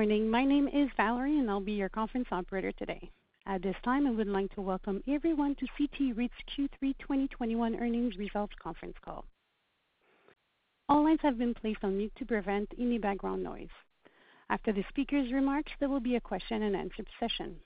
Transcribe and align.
Morning. 0.00 0.30
My 0.30 0.46
name 0.46 0.66
is 0.66 0.88
Valerie, 0.96 1.38
and 1.38 1.50
I'll 1.50 1.60
be 1.60 1.72
your 1.72 1.90
conference 1.90 2.28
operator 2.32 2.72
today. 2.72 3.10
At 3.44 3.60
this 3.60 3.76
time, 3.84 4.06
I 4.06 4.10
would 4.10 4.28
like 4.28 4.50
to 4.54 4.62
welcome 4.62 5.02
everyone 5.06 5.54
to 5.56 5.66
CT 5.76 6.16
REIT's 6.16 6.32
Q3 6.56 6.94
2021 6.98 7.76
earnings 7.76 8.16
results 8.16 8.54
conference 8.62 8.96
call. 9.04 9.26
All 10.88 11.04
lines 11.04 11.20
have 11.22 11.36
been 11.36 11.52
placed 11.52 11.84
on 11.84 11.98
mute 11.98 12.14
to 12.16 12.24
prevent 12.24 12.72
any 12.80 12.96
background 12.96 13.42
noise. 13.42 13.68
After 14.48 14.72
the 14.72 14.86
speaker's 14.88 15.34
remarks, 15.34 15.72
there 15.78 15.90
will 15.90 16.00
be 16.00 16.16
a 16.16 16.20
question-and-answer 16.20 17.04
session. 17.20 17.56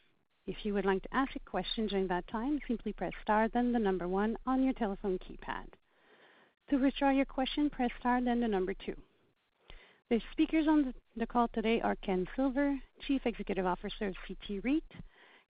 If 0.48 0.56
you 0.64 0.74
would 0.74 0.86
like 0.86 1.02
to 1.02 1.14
ask 1.14 1.36
a 1.36 1.50
question 1.50 1.86
during 1.86 2.08
that 2.08 2.26
time, 2.26 2.58
simply 2.66 2.94
press 2.94 3.12
star 3.22 3.46
then 3.46 3.70
the 3.70 3.78
number 3.78 4.08
one 4.08 4.36
on 4.44 4.64
your 4.64 4.74
telephone 4.74 5.20
keypad. 5.20 5.68
To 6.70 6.78
withdraw 6.78 7.10
your 7.10 7.26
question, 7.26 7.70
press 7.70 7.90
star 8.00 8.20
then 8.20 8.40
the 8.40 8.48
number 8.48 8.74
two. 8.74 8.96
The 10.10 10.20
speakers 10.32 10.66
on 10.68 10.92
the 11.16 11.26
call 11.26 11.46
today 11.48 11.80
are 11.80 11.94
Ken 11.96 12.26
Silver, 12.34 12.76
Chief 13.06 13.20
Executive 13.24 13.64
Officer 13.64 14.08
of 14.08 14.16
CT 14.26 14.64
REIT, 14.64 14.82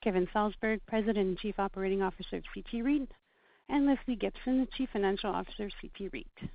Kevin 0.03 0.29
Salsberg, 0.35 0.81
President 0.87 1.17
and 1.17 1.39
Chief 1.39 1.59
Operating 1.59 2.03
Officer 2.03 2.37
of 2.37 2.45
CT 2.53 2.85
REIT, 2.85 3.09
and 3.71 3.87
Lesley 3.87 4.17
Gibson, 4.17 4.69
Chief 4.77 4.91
Financial 4.93 5.31
Officer 5.31 5.65
of 5.65 5.73
CT 5.81 6.13
REIT. 6.13 6.51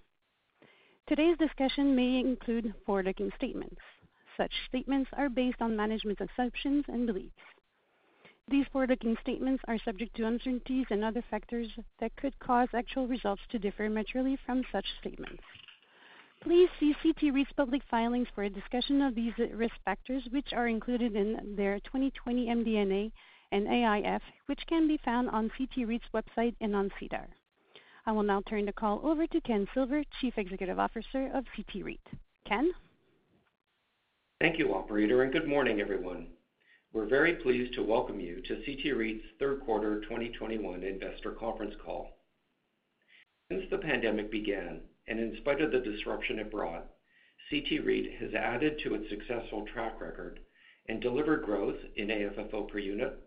Today's 1.08 1.38
discussion 1.40 1.96
may 1.96 2.20
include 2.20 2.76
forward-looking 2.86 3.32
statements. 3.36 3.82
Such 4.38 4.52
statements 4.68 5.10
are 5.18 5.30
based 5.30 5.60
on 5.60 5.76
management 5.76 6.20
assumptions 6.22 6.86
and 6.88 7.08
beliefs. 7.08 7.34
These 8.48 8.68
forward-looking 8.72 9.18
statements 9.22 9.64
are 9.68 9.80
subject 9.80 10.16
to 10.18 10.28
uncertainties 10.28 10.86
and 10.92 11.04
other 11.04 11.24
factors 11.32 11.68
that 12.00 12.16
could 12.16 12.38
cause 12.38 12.68
actual 12.76 13.08
results 13.08 13.42
to 13.50 13.58
differ 13.58 13.90
materially 13.90 14.38
from 14.46 14.64
such 14.72 14.86
statements. 15.00 15.42
Please 16.42 16.70
see 16.80 16.96
CT 17.04 17.34
REIT's 17.34 17.52
public 17.58 17.82
filings 17.92 18.28
for 18.34 18.44
a 18.44 18.50
discussion 18.50 19.02
of 19.02 19.14
these 19.14 19.34
risk 19.54 19.76
factors, 19.84 20.24
which 20.32 20.54
are 20.54 20.70
included 20.70 21.16
in 21.16 21.56
their 21.58 21.80
2020 21.82 22.46
MD&A 22.46 23.12
and 23.52 23.68
AIF, 23.68 24.22
which 24.46 24.66
can 24.68 24.88
be 24.88 24.98
found 25.04 25.30
on 25.30 25.52
CT 25.58 25.86
REIT's 25.86 26.06
website 26.14 26.56
and 26.62 26.76
on 26.76 26.92
SEDAR. 26.98 27.28
I 28.06 28.14
will 28.14 28.24
now 28.24 28.42
turn 28.48 28.66
the 28.66 28.72
call 28.72 29.02
over 29.04 29.28
to 29.28 29.42
Ken 29.42 29.68
Silver, 29.74 30.02
Chief 30.22 30.38
Executive 30.38 30.80
Officer 30.80 31.30
of 31.34 31.44
CT 31.56 31.84
REIT. 31.84 32.08
Ken? 32.48 32.72
Thank 34.40 34.58
you, 34.58 34.74
operator, 34.74 35.24
and 35.24 35.34
good 35.34 35.48
morning, 35.48 35.82
everyone. 35.82 36.28
We're 36.94 37.06
very 37.06 37.34
pleased 37.36 37.74
to 37.74 37.84
welcome 37.84 38.22
you 38.22 38.42
to 38.48 38.64
CT 38.66 38.96
REIT's 38.96 39.26
third 39.40 39.60
quarter 39.66 40.00
2021 40.02 40.84
investor 40.84 41.32
conference 41.32 41.76
call. 41.84 42.12
Since 43.52 43.66
the 43.70 43.80
pandemic 43.80 44.32
began, 44.32 44.80
and 45.10 45.20
in 45.20 45.36
spite 45.38 45.60
of 45.60 45.72
the 45.72 45.80
disruption 45.80 46.40
it 46.40 46.52
brought, 46.52 46.86
CT 47.50 47.84
REIT 47.84 48.14
has 48.20 48.34
added 48.36 48.80
to 48.80 48.94
its 48.94 49.10
successful 49.10 49.66
track 49.74 50.00
record 50.00 50.40
and 50.88 51.02
delivered 51.02 51.44
growth 51.44 51.78
in 51.96 52.08
AFFO 52.08 52.70
per 52.70 52.78
unit, 52.78 53.20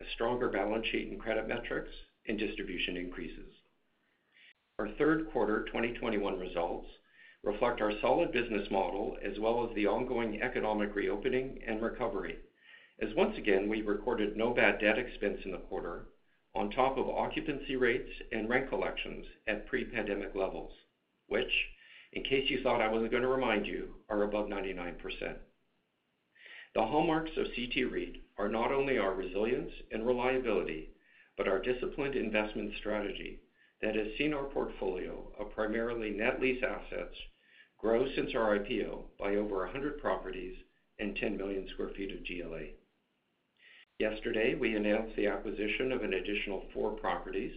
a 0.00 0.04
stronger 0.14 0.48
balance 0.48 0.86
sheet 0.86 1.08
and 1.10 1.20
credit 1.20 1.46
metrics, 1.46 1.92
and 2.26 2.38
distribution 2.38 2.96
increases. 2.96 3.54
Our 4.78 4.88
third 4.98 5.30
quarter 5.30 5.64
2021 5.66 6.38
results 6.38 6.88
reflect 7.44 7.80
our 7.80 7.92
solid 8.00 8.32
business 8.32 8.68
model 8.70 9.16
as 9.22 9.38
well 9.38 9.68
as 9.68 9.74
the 9.74 9.86
ongoing 9.86 10.42
economic 10.42 10.94
reopening 10.94 11.60
and 11.66 11.80
recovery, 11.80 12.38
as 13.00 13.14
once 13.14 13.36
again, 13.38 13.68
we 13.68 13.82
recorded 13.82 14.36
no 14.36 14.52
bad 14.52 14.80
debt 14.80 14.98
expense 14.98 15.38
in 15.44 15.52
the 15.52 15.58
quarter 15.58 16.06
on 16.54 16.70
top 16.70 16.98
of 16.98 17.08
occupancy 17.08 17.76
rates 17.76 18.10
and 18.32 18.48
rent 18.48 18.68
collections 18.68 19.24
at 19.46 19.66
pre-pandemic 19.66 20.34
levels, 20.34 20.72
which, 21.28 21.52
in 22.12 22.24
case 22.24 22.50
you 22.50 22.62
thought 22.62 22.80
I 22.80 22.88
wasn't 22.88 23.12
gonna 23.12 23.28
remind 23.28 23.66
you, 23.66 23.94
are 24.08 24.22
above 24.22 24.48
99%. 24.48 25.38
The 26.74 26.86
hallmarks 26.86 27.36
of 27.36 27.54
CT 27.54 27.90
REIT 27.90 28.22
are 28.36 28.48
not 28.48 28.72
only 28.72 28.98
our 28.98 29.14
resilience 29.14 29.72
and 29.90 30.06
reliability, 30.06 30.90
but 31.36 31.48
our 31.48 31.60
disciplined 31.60 32.14
investment 32.14 32.74
strategy 32.78 33.40
that 33.80 33.94
has 33.94 34.16
seen 34.16 34.34
our 34.34 34.44
portfolio 34.44 35.32
of 35.38 35.54
primarily 35.54 36.10
net 36.10 36.40
lease 36.40 36.62
assets 36.62 37.16
grow 37.78 38.06
since 38.14 38.34
our 38.34 38.58
IPO 38.58 39.04
by 39.18 39.36
over 39.36 39.58
100 39.58 40.00
properties 40.00 40.56
and 40.98 41.16
10 41.16 41.36
million 41.36 41.68
sq 41.68 41.78
ft 41.78 42.12
of 42.12 42.26
GLA. 42.26 42.64
Yesterday, 43.98 44.54
we 44.54 44.74
announced 44.74 45.14
the 45.16 45.26
acquisition 45.26 45.92
of 45.92 46.02
an 46.02 46.14
additional 46.14 46.64
four 46.72 46.92
properties, 46.92 47.54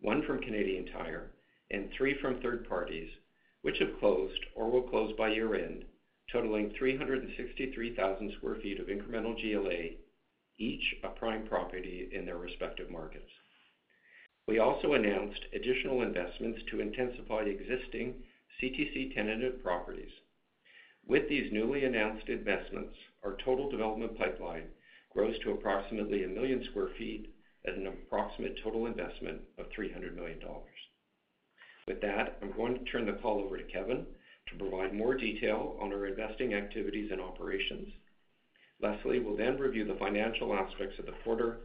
one 0.00 0.22
from 0.22 0.40
Canadian 0.40 0.86
Tire 0.86 1.32
and 1.72 1.90
three 1.96 2.14
from 2.20 2.40
third 2.40 2.68
parties, 2.68 3.10
which 3.62 3.78
have 3.78 3.98
closed 3.98 4.40
or 4.54 4.70
will 4.70 4.82
close 4.82 5.12
by 5.16 5.32
year-end, 5.32 5.84
totaling 6.30 6.72
363,000 6.78 8.32
sq 8.32 8.42
ft 8.44 8.80
of 8.80 8.86
incremental 8.86 9.34
GLA, 9.34 9.96
each 10.58 10.94
a 11.02 11.08
prime 11.08 11.46
property 11.46 12.08
in 12.12 12.24
their 12.26 12.36
respective 12.36 12.90
markets. 12.90 13.30
We 14.46 14.58
also 14.58 14.92
announced 14.94 15.40
additional 15.54 16.02
investments 16.02 16.60
to 16.70 16.80
intensify 16.80 17.42
existing 17.42 18.22
CTC 18.60 19.14
tenanted 19.14 19.62
properties. 19.62 20.10
With 21.06 21.28
these 21.28 21.52
newly 21.52 21.84
announced 21.84 22.28
investments, 22.28 22.94
our 23.24 23.36
total 23.44 23.70
development 23.70 24.18
pipeline 24.18 24.68
grows 25.10 25.38
to 25.40 25.52
approximately 25.52 26.24
1 26.24 26.34
million 26.34 26.64
sq 26.64 26.74
ft 26.74 27.28
at 27.66 27.74
an 27.74 27.86
approximate 27.86 28.58
total 28.62 28.86
investment 28.86 29.40
of 29.58 29.66
300 29.74 30.14
million 30.16 30.38
dollars. 30.40 30.78
With 31.92 32.00
that, 32.00 32.38
I'm 32.40 32.52
going 32.52 32.78
to 32.78 32.84
turn 32.90 33.04
the 33.04 33.12
call 33.20 33.40
over 33.44 33.58
to 33.58 33.64
Kevin 33.64 34.06
to 34.48 34.56
provide 34.56 34.94
more 34.94 35.14
detail 35.14 35.76
on 35.78 35.92
our 35.92 36.06
investing 36.06 36.54
activities 36.54 37.10
and 37.12 37.20
operations. 37.20 37.86
Lesley 38.80 39.20
will 39.20 39.36
then 39.36 39.58
review 39.58 39.84
the 39.84 39.96
financial 39.96 40.54
aspects 40.54 40.98
of 40.98 41.04
the 41.04 41.12
quarter 41.22 41.58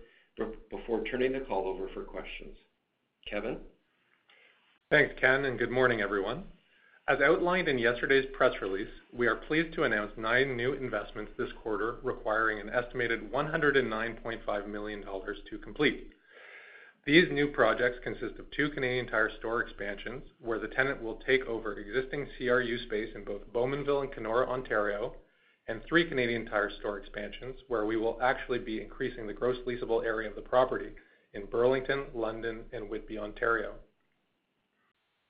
before 0.69 1.05
turning 1.05 1.31
the 1.31 1.39
call 1.39 1.65
over 1.65 1.87
for 1.93 2.03
questions. 2.03 2.57
Kevin? 3.29 3.59
Thanks, 4.89 5.15
Ken, 5.17 5.45
and 5.45 5.57
good 5.57 5.71
morning, 5.71 6.01
everyone. 6.01 6.43
As 7.07 7.21
outlined 7.21 7.69
in 7.69 7.79
yesterday's 7.79 8.27
press 8.33 8.51
release, 8.61 8.91
we 9.13 9.27
are 9.27 9.37
pleased 9.37 9.73
to 9.75 9.83
announce 9.83 10.11
nine 10.17 10.57
new 10.57 10.73
investments 10.73 11.31
this 11.37 11.53
quarter 11.63 11.99
requiring 12.03 12.59
an 12.59 12.69
estimated 12.69 13.31
109.5 13.31 14.67
million 14.67 14.99
dollars 15.05 15.37
to 15.49 15.57
complete. 15.57 16.11
These 17.07 17.31
new 17.31 17.47
projects 17.47 17.99
consist 18.03 18.37
of 18.37 18.51
two 18.51 18.69
Canadian 18.69 19.07
Tire 19.07 19.31
store 19.39 19.61
expansions, 19.61 20.23
where 20.41 20.59
the 20.59 20.67
tenant 20.67 21.01
will 21.01 21.21
take 21.25 21.45
over 21.45 21.79
existing 21.79 22.27
CRU 22.37 22.77
space 22.79 23.15
in 23.15 23.23
both 23.23 23.47
Bowmanville 23.53 24.01
and 24.01 24.11
Kenora, 24.11 24.45
Ontario, 24.49 25.15
and 25.69 25.81
three 25.85 26.09
Canadian 26.09 26.45
Tire 26.47 26.69
store 26.69 26.97
expansions, 26.97 27.61
where 27.69 27.85
we 27.85 27.95
will 27.95 28.19
actually 28.21 28.59
be 28.59 28.81
increasing 28.81 29.25
the 29.25 29.31
gross 29.31 29.55
leasable 29.65 30.03
area 30.03 30.29
of 30.29 30.35
the 30.35 30.41
property 30.41 30.89
in 31.33 31.45
Burlington, 31.45 32.07
London, 32.13 32.65
and 32.73 32.89
Whitby, 32.89 33.17
Ontario. 33.17 33.75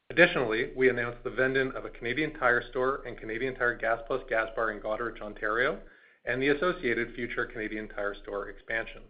Additionally, 0.09 0.71
we 0.75 0.89
announced 0.89 1.23
the 1.23 1.29
vend-in 1.29 1.73
of 1.73 1.85
a 1.85 1.91
Canadian 1.91 2.33
Tire 2.39 2.63
store 2.71 3.03
and 3.05 3.19
Canadian 3.19 3.53
Tire 3.53 3.75
Gas+ 3.75 3.99
gas 4.27 4.49
bar 4.55 4.71
in 4.71 4.79
Goderich, 4.79 5.21
Ontario, 5.21 5.77
and 6.25 6.41
the 6.41 6.47
associated 6.47 7.13
future 7.13 7.45
Canadian 7.45 7.87
Tire 7.87 8.15
store 8.23 8.49
expansion. 8.49 9.03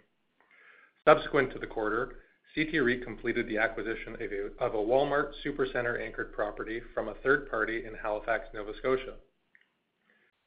Subsequent 1.05 1.53
to 1.53 1.59
the 1.59 1.65
quarter, 1.65 2.17
CT 2.57 2.81
REIT 2.81 3.03
completed 3.03 3.47
the 3.47 3.59
acquisition 3.59 4.15
of 4.59 4.73
a 4.73 4.77
Walmart 4.77 5.33
Supercentre 5.45 6.03
anchored 6.03 6.33
property 6.33 6.81
from 6.91 7.07
a 7.07 7.13
third 7.13 7.51
party 7.51 7.85
in 7.85 7.93
Halifax, 7.93 8.47
Nova 8.51 8.71
Scotia. 8.79 9.13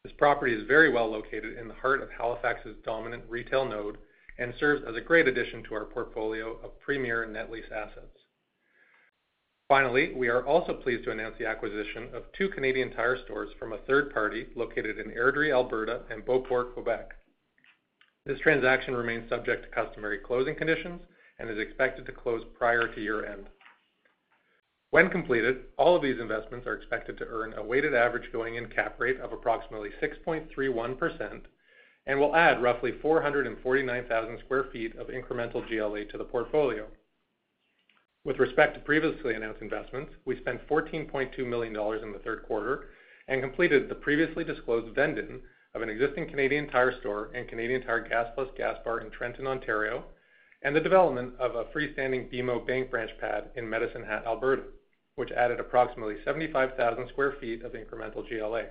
This 0.02 0.12
property 0.18 0.52
is 0.52 0.66
very 0.66 0.92
well 0.92 1.08
located 1.08 1.56
in 1.56 1.68
the 1.68 1.74
heart 1.74 2.02
of 2.02 2.10
Halifax's 2.10 2.74
dominant 2.84 3.22
retail 3.28 3.64
node 3.64 3.98
and 4.40 4.52
serves 4.58 4.82
as 4.88 4.96
a 4.96 5.00
great 5.00 5.28
addition 5.28 5.62
to 5.62 5.74
our 5.74 5.84
portfolio 5.84 6.58
of 6.64 6.80
premier 6.80 7.26
net 7.26 7.48
lease 7.48 7.70
assets. 7.72 8.18
Finally, 9.68 10.12
we 10.16 10.26
are 10.26 10.44
also 10.44 10.74
pleased 10.74 11.04
to 11.04 11.12
announce 11.12 11.36
the 11.38 11.46
acquisition 11.46 12.08
of 12.12 12.24
two 12.36 12.48
Canadian 12.48 12.90
Tire 12.90 13.18
stores 13.24 13.50
from 13.56 13.72
a 13.72 13.78
third 13.86 14.12
party 14.12 14.48
located 14.56 14.98
in 14.98 15.12
Airdrie, 15.12 15.52
Alberta, 15.52 16.00
and 16.10 16.24
Beauport, 16.24 16.74
Quebec. 16.74 17.10
This 18.26 18.40
transaction 18.40 18.96
remains 18.96 19.28
subject 19.28 19.62
to 19.62 19.70
customary 19.70 20.18
closing 20.18 20.56
conditions 20.56 21.02
and 21.40 21.48
is 21.48 21.58
expected 21.58 22.04
to 22.06 22.12
close 22.12 22.44
prior 22.56 22.86
to 22.86 23.00
year-end. 23.00 23.46
When 24.90 25.08
completed, 25.08 25.66
all 25.78 25.96
of 25.96 26.02
these 26.02 26.20
investments 26.20 26.66
are 26.66 26.74
expected 26.74 27.16
to 27.18 27.26
earn 27.26 27.54
a 27.54 27.64
weighted 27.64 27.94
average 27.94 28.30
going-in 28.32 28.68
cap 28.68 29.00
rate 29.00 29.20
of 29.20 29.32
approximately 29.32 29.90
6.31% 30.02 31.40
and 32.06 32.18
will 32.18 32.34
add 32.34 32.62
roughly 32.62 32.92
449,000 33.00 34.38
sq 34.38 34.50
ft 34.50 34.98
of 34.98 35.08
incremental 35.08 35.66
GLA 35.66 36.04
to 36.06 36.18
the 36.18 36.24
portfolio. 36.24 36.86
With 38.24 38.38
respect 38.38 38.74
to 38.74 38.80
previously 38.80 39.34
announced 39.34 39.62
investments, 39.62 40.12
we 40.26 40.38
spent 40.40 40.66
14.2 40.68 41.38
million 41.46 41.72
dollars 41.72 42.02
in 42.02 42.12
the 42.12 42.18
third 42.18 42.42
quarter 42.42 42.88
and 43.28 43.40
completed 43.40 43.88
the 43.88 43.94
previously 43.94 44.44
disclosed 44.44 44.94
vend-in 44.94 45.40
of 45.74 45.82
an 45.82 45.88
existing 45.88 46.28
Canadian 46.28 46.68
Tire 46.68 46.98
store 47.00 47.30
and 47.32 47.48
Canadian 47.48 47.82
Tire 47.82 48.00
Gas+ 48.00 48.28
gas 48.58 48.76
bar 48.84 49.00
in 49.00 49.10
Trenton, 49.10 49.46
Ontario, 49.46 50.04
and 50.62 50.76
the 50.76 50.80
development 50.80 51.32
of 51.38 51.54
a 51.54 51.64
freestanding 51.64 52.32
BMO 52.32 52.66
bank 52.66 52.90
branch 52.90 53.10
pad 53.20 53.50
in 53.56 53.68
Medicine 53.68 54.04
Hat, 54.04 54.24
Alberta, 54.26 54.64
which 55.16 55.30
added 55.32 55.60
approximately 55.60 56.16
75,000 56.24 57.08
sq 57.08 57.16
ft 57.16 57.64
of 57.64 57.72
incremental 57.72 58.28
GLA. 58.28 58.66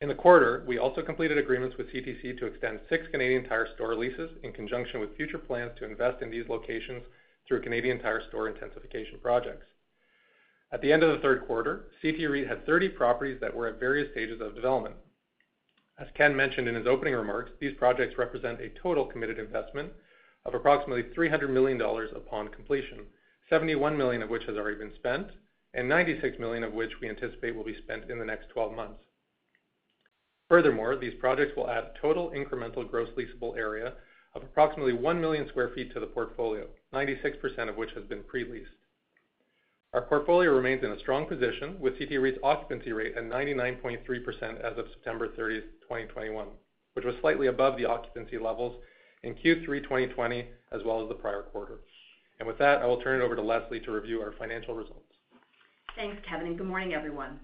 In 0.00 0.08
the 0.08 0.14
quarter, 0.14 0.64
we 0.66 0.78
also 0.78 1.02
completed 1.02 1.36
agreements 1.36 1.76
with 1.76 1.92
CTC 1.92 2.38
to 2.38 2.46
extend 2.46 2.80
six 2.88 3.06
Canadian 3.10 3.44
Tire 3.44 3.68
store 3.74 3.94
leases 3.94 4.30
in 4.42 4.52
conjunction 4.52 5.00
with 5.00 5.16
future 5.16 5.38
plans 5.38 5.72
to 5.78 5.84
invest 5.84 6.22
in 6.22 6.30
these 6.30 6.48
locations 6.48 7.02
through 7.46 7.62
Canadian 7.62 8.00
Tire 8.00 8.22
store 8.28 8.48
intensification 8.48 9.18
projects. 9.20 9.66
At 10.72 10.80
the 10.80 10.92
end 10.92 11.02
of 11.02 11.10
the 11.10 11.18
third 11.18 11.46
quarter, 11.46 11.88
CT 12.00 12.30
REIT 12.30 12.46
had 12.46 12.64
30 12.64 12.90
properties 12.90 13.40
that 13.40 13.54
were 13.54 13.66
at 13.66 13.80
various 13.80 14.10
stages 14.12 14.40
of 14.40 14.54
development. 14.54 14.94
As 15.98 16.08
Ken 16.14 16.34
mentioned 16.34 16.68
in 16.68 16.76
his 16.76 16.86
opening 16.86 17.14
remarks, 17.14 17.50
these 17.60 17.76
projects 17.76 18.16
represent 18.16 18.60
a 18.60 18.70
total 18.80 19.04
committed 19.04 19.38
investment 19.38 19.92
of 20.44 20.54
approximately 20.54 21.04
300 21.14 21.48
million 21.48 21.78
dollars 21.78 22.10
upon 22.14 22.48
completion, 22.48 23.06
71 23.48 23.96
million 23.96 24.22
of 24.22 24.30
which 24.30 24.44
has 24.44 24.56
already 24.56 24.78
been 24.78 24.94
spent, 24.94 25.28
and 25.74 25.88
96 25.88 26.38
million 26.38 26.64
of 26.64 26.72
which 26.72 26.92
we 27.00 27.08
anticipate 27.08 27.54
will 27.54 27.64
be 27.64 27.76
spent 27.82 28.10
in 28.10 28.18
the 28.18 28.24
next 28.24 28.48
12 28.50 28.74
months. 28.74 29.00
Furthermore, 30.48 30.96
these 30.96 31.14
projects 31.20 31.56
will 31.56 31.70
add 31.70 31.92
total 32.00 32.30
incremental 32.30 32.88
gross 32.88 33.08
leasable 33.16 33.56
area 33.56 33.94
of 34.34 34.42
approximately 34.42 34.92
1 34.92 35.20
million 35.20 35.46
sq 35.48 35.54
ft 35.54 35.92
to 35.92 36.00
the 36.00 36.06
portfolio, 36.06 36.66
96% 36.92 37.68
of 37.68 37.76
which 37.76 37.90
has 37.94 38.04
been 38.04 38.22
pre-leased. 38.24 38.70
Our 39.92 40.02
portfolio 40.02 40.52
remains 40.52 40.84
in 40.84 40.92
a 40.92 40.98
strong 41.00 41.26
position 41.26 41.78
with 41.80 41.98
CT 41.98 42.20
REIT's 42.20 42.38
occupancy 42.44 42.92
rate 42.92 43.16
at 43.16 43.24
99.3% 43.24 44.60
as 44.60 44.78
of 44.78 44.86
September 44.92 45.28
30, 45.36 45.60
2021, 45.82 46.46
which 46.94 47.04
was 47.04 47.16
slightly 47.20 47.48
above 47.48 47.76
the 47.76 47.86
occupancy 47.86 48.38
levels 48.38 48.80
in 49.22 49.34
Q3 49.34 49.82
2020 49.82 50.46
as 50.72 50.80
well 50.84 51.02
as 51.02 51.08
the 51.08 51.14
prior 51.14 51.42
quarter. 51.42 51.80
And 52.38 52.46
with 52.46 52.58
that, 52.58 52.80
I 52.80 52.86
will 52.86 53.00
turn 53.00 53.20
it 53.20 53.24
over 53.24 53.36
to 53.36 53.42
Lesley 53.42 53.80
to 53.80 53.92
review 53.92 54.20
our 54.20 54.32
financial 54.38 54.74
results. 54.74 55.04
Thanks, 55.96 56.16
Kevin, 56.28 56.46
and 56.46 56.58
good 56.58 56.66
morning, 56.66 56.94
everyone. 56.94 57.40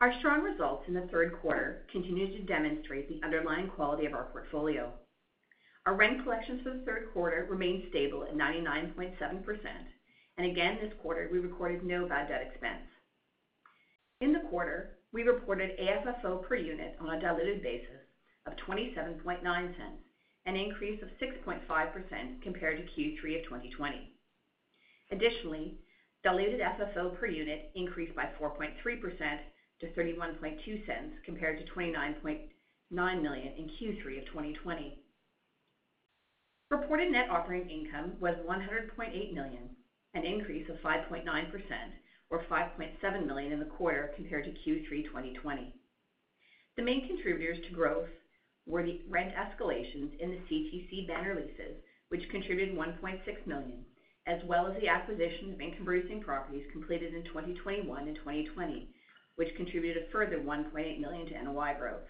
Our 0.00 0.12
strong 0.18 0.42
results 0.42 0.84
in 0.86 0.94
the 0.94 1.08
third 1.10 1.32
quarter 1.40 1.86
continue 1.90 2.28
to 2.36 2.44
demonstrate 2.44 3.08
the 3.08 3.24
underlying 3.24 3.68
quality 3.68 4.06
of 4.06 4.14
our 4.14 4.24
portfolio. 4.24 4.92
Our 5.86 5.94
rent 5.94 6.22
collections 6.22 6.60
for 6.62 6.74
the 6.74 6.84
third 6.84 7.08
quarter 7.12 7.46
remained 7.48 7.84
stable 7.90 8.22
at 8.24 8.36
99.7%. 8.36 9.14
And 10.36 10.50
again, 10.50 10.78
this 10.80 10.92
quarter, 11.00 11.28
we 11.32 11.38
recorded 11.38 11.82
no 11.82 12.06
bad 12.06 12.28
debt 12.28 12.46
expense. 12.46 12.84
In 14.20 14.32
the 14.32 14.48
quarter, 14.50 14.98
we 15.12 15.22
reported 15.22 15.78
AFFO 15.78 16.46
per 16.46 16.56
unit 16.56 16.96
on 17.00 17.14
a 17.14 17.20
diluted 17.20 17.62
basis 17.62 18.04
of 18.46 18.52
0.279, 18.68 19.74
an 20.46 20.56
increase 20.56 21.02
of 21.02 21.08
6.5% 21.20 22.42
compared 22.42 22.78
to 22.78 23.00
Q3 23.00 23.38
of 23.38 23.44
2020. 23.44 24.12
Additionally, 25.10 25.78
diluted 26.22 26.60
FFO 26.60 27.18
per 27.18 27.26
unit 27.26 27.70
increased 27.74 28.14
by 28.14 28.28
4.3% 28.40 28.74
to 29.80 29.86
0.312 29.86 31.10
compared 31.24 31.58
to 31.58 31.72
29.9 31.72 33.22
million 33.22 33.52
in 33.56 33.70
Q3 33.80 34.18
of 34.18 34.26
2020. 34.26 34.98
Reported 36.70 37.12
net 37.12 37.30
operating 37.30 37.70
income 37.70 38.12
was 38.20 38.34
100.8 38.46 39.32
million, 39.32 39.70
an 40.14 40.24
increase 40.24 40.68
of 40.68 40.76
5.9% 40.76 41.24
or 42.30 42.44
5.7 42.50 43.26
million 43.26 43.52
in 43.52 43.58
the 43.58 43.64
quarter 43.64 44.12
compared 44.16 44.44
to 44.44 44.50
Q3 44.50 45.04
2020. 45.04 45.72
The 46.76 46.82
main 46.82 47.06
contributors 47.08 47.58
to 47.66 47.74
growth 47.74 48.08
were 48.68 48.84
the 48.84 49.00
rent 49.08 49.32
escalations 49.34 50.12
in 50.20 50.30
the 50.30 50.40
CTC 50.46 51.08
banner 51.08 51.34
leases, 51.34 51.74
which 52.10 52.28
contributed 52.30 52.76
1.6 52.76 53.46
million, 53.46 53.84
as 54.26 54.38
well 54.46 54.66
as 54.66 54.78
the 54.78 54.88
acquisition 54.88 55.52
of 55.52 55.60
income-producing 55.60 56.20
properties 56.20 56.64
completed 56.70 57.14
in 57.14 57.24
2021 57.24 58.06
and 58.06 58.16
2020, 58.16 58.88
which 59.36 59.54
contributed 59.56 60.02
a 60.02 60.12
further 60.12 60.38
1.8 60.38 61.00
million 61.00 61.26
to 61.26 61.42
NOI 61.42 61.74
growth. 61.78 62.06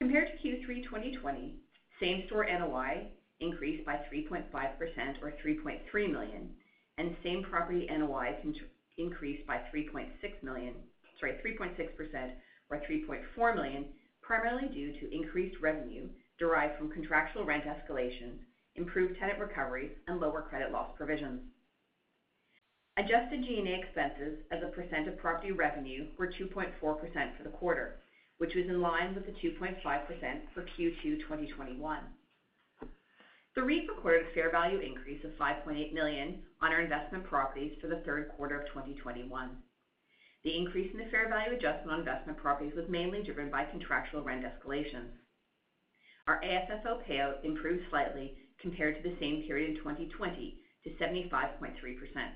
Compared 0.00 0.28
to 0.28 0.48
Q3 0.48 0.84
2020, 0.84 1.56
same-store 2.00 2.46
NOI 2.46 3.08
increased 3.40 3.84
by 3.84 3.96
3.5% 4.12 4.44
or 5.22 5.32
3.3 5.44 6.12
million, 6.12 6.50
and 6.98 7.16
same-property 7.24 7.88
NOI 7.90 8.36
increased 8.96 9.46
by 9.46 9.60
3.6 9.74 10.08
million, 10.42 10.74
sorry, 11.18 11.36
3.6% 11.44 12.30
or 12.70 12.76
3.4 12.78 13.54
million, 13.54 13.86
primarily 14.30 14.68
due 14.68 14.92
to 14.92 15.12
increased 15.12 15.56
revenue 15.60 16.06
derived 16.38 16.78
from 16.78 16.88
contractual 16.88 17.44
rent 17.44 17.64
escalations, 17.64 18.38
improved 18.76 19.18
tenant 19.18 19.40
recoveries, 19.40 19.90
and 20.06 20.20
lower 20.20 20.40
credit 20.40 20.70
loss 20.70 20.88
provisions. 20.96 21.40
Adjusted 22.96 23.42
G&A 23.42 23.74
expenses 23.74 24.38
as 24.52 24.62
a 24.62 24.68
percent 24.68 25.08
of 25.08 25.18
property 25.18 25.50
revenue 25.50 26.06
were 26.16 26.28
2.4% 26.28 26.70
for 26.78 27.42
the 27.42 27.48
quarter, 27.48 27.96
which 28.38 28.54
was 28.54 28.66
in 28.68 28.80
line 28.80 29.16
with 29.16 29.26
the 29.26 29.32
2.5% 29.32 29.74
for 30.54 30.62
Q2 30.62 31.18
2021. 31.18 31.98
The 33.56 33.62
REIT 33.64 33.88
recorded 33.88 34.28
a 34.28 34.32
fair 34.32 34.48
value 34.48 34.78
increase 34.78 35.24
of 35.24 35.32
5.8 35.32 35.92
million 35.92 36.38
on 36.62 36.72
our 36.72 36.80
investment 36.80 37.24
properties 37.24 37.72
for 37.80 37.88
the 37.88 38.00
third 38.06 38.28
quarter 38.28 38.60
of 38.60 38.68
2021. 38.68 39.56
The 40.42 40.56
increase 40.56 40.90
in 40.92 40.98
the 40.98 41.10
fair 41.10 41.28
value 41.28 41.52
adjustment 41.52 41.90
on 41.90 41.98
investment 41.98 42.38
properties 42.38 42.74
was 42.74 42.88
mainly 42.88 43.22
driven 43.22 43.50
by 43.50 43.64
contractual 43.64 44.22
rent 44.22 44.44
escalations. 44.44 45.12
Our 46.26 46.40
AFFO 46.40 47.02
payout 47.06 47.44
improved 47.44 47.82
slightly 47.90 48.34
compared 48.58 48.96
to 48.96 49.02
the 49.02 49.16
same 49.18 49.42
period 49.42 49.70
in 49.70 49.76
2020 49.76 50.56
to 50.84 50.90
75.3%. 50.90 52.30